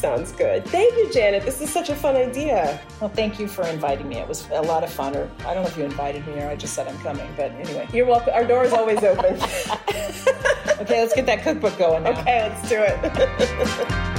Sounds 0.04 0.34
good. 0.34 0.66
Thank 0.66 0.98
you, 0.98 1.10
Janet. 1.13 1.46
This 1.46 1.62
is 1.62 1.72
such 1.72 1.89
a 1.89 1.96
fun 1.96 2.18
idea. 2.18 2.78
Well, 3.00 3.10
thank 3.10 3.39
you 3.39 3.48
for 3.48 3.66
inviting 3.66 4.10
me. 4.10 4.18
It 4.18 4.28
was 4.28 4.46
a 4.52 4.62
lot 4.62 4.84
of 4.84 4.92
fun. 4.92 5.16
Or 5.16 5.32
I 5.46 5.54
don't 5.54 5.63
know 5.63 5.70
if 5.70 5.78
you 5.78 5.86
invited 5.86 6.28
me 6.28 6.42
or 6.42 6.50
I 6.50 6.58
just 6.58 6.74
said 6.74 6.89
I'm 6.89 6.98
coming. 6.98 7.34
But 7.38 7.52
anyway, 7.52 7.88
you're 7.94 8.06
welcome. 8.06 8.34
Our 8.34 8.44
door 8.44 8.66
is 8.66 8.74
always 8.74 9.02
open. 9.02 9.36
okay, 10.82 11.00
let's 11.00 11.13
get 11.13 11.26
that 11.28 11.42
cookbook 11.42 11.78
going. 11.78 12.04
Now. 12.04 12.20
Okay, 12.20 12.50
let's 12.50 12.68
do 12.68 12.84
it. 12.86 14.10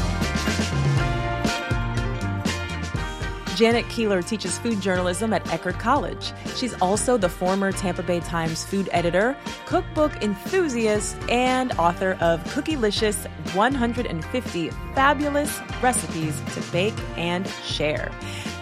Janet 3.55 3.89
Keeler 3.89 4.23
teaches 4.23 4.59
food 4.59 4.81
journalism 4.81 5.33
at 5.33 5.45
Eckerd 5.45 5.79
College. 5.79 6.33
She's 6.57 6.75
also 6.81 7.17
the 7.17 7.29
former 7.29 7.71
Tampa 7.73 8.03
Bay 8.03 8.21
Times 8.21 8.65
food 8.65 8.89
editor, 8.93 9.37
cookbook 9.67 10.23
enthusiast, 10.23 11.17
and 11.29 11.73
author 11.79 12.17
of 12.21 12.43
Cookielicious 12.45 13.29
150 13.55 14.71
Fabulous 14.95 15.61
Recipes 15.81 16.41
to 16.55 16.61
Bake 16.73 16.95
and 17.17 17.47
Share. 17.65 18.11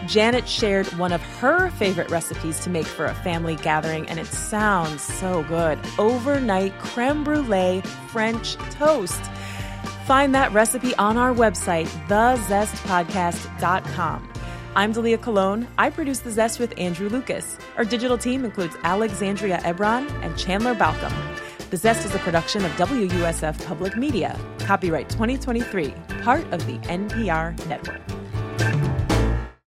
Janet 0.07 0.49
shared 0.49 0.87
one 0.99 1.13
of 1.13 1.23
her 1.39 1.71
favorite 1.71 2.11
recipes 2.11 2.59
to 2.61 2.71
make 2.71 2.87
for 2.87 3.07
a 3.07 3.15
family 3.15 3.57
gathering, 3.57 4.09
and 4.09 4.19
it 4.19 4.27
sounds 4.27 5.03
so 5.03 5.43
good 5.45 5.79
overnight 5.99 6.77
creme 6.79 7.25
brulee 7.25 7.81
French 8.09 8.57
toast. 8.71 9.21
Find 10.07 10.35
that 10.35 10.53
recipe 10.53 10.95
on 10.97 11.17
our 11.17 11.33
website, 11.33 11.87
thezestpodcast.com. 12.09 14.32
I'm 14.75 14.95
Dalia 14.95 15.21
Colon. 15.21 15.69
I 15.77 15.91
produce 15.91 16.21
The 16.21 16.31
Zest 16.31 16.59
with 16.59 16.73
Andrew 16.79 17.11
Lucas. 17.11 17.59
Our 17.77 17.85
digital 17.85 18.17
team 18.17 18.43
includes 18.43 18.75
Alexandria 18.85 19.59
Ebron 19.59 20.11
and 20.25 20.39
Chandler 20.39 20.75
Balcom. 20.75 21.13
The 21.69 21.77
Zest 21.77 22.07
is 22.07 22.15
a 22.15 22.19
production 22.21 22.65
of 22.65 22.73
WUSF 22.73 23.67
Public 23.67 23.99
Media. 23.99 24.35
Copyright 24.61 25.11
2023, 25.11 25.91
part 26.23 26.51
of 26.55 26.67
the 26.67 26.79
NPR 26.89 27.55
network. 27.67 28.01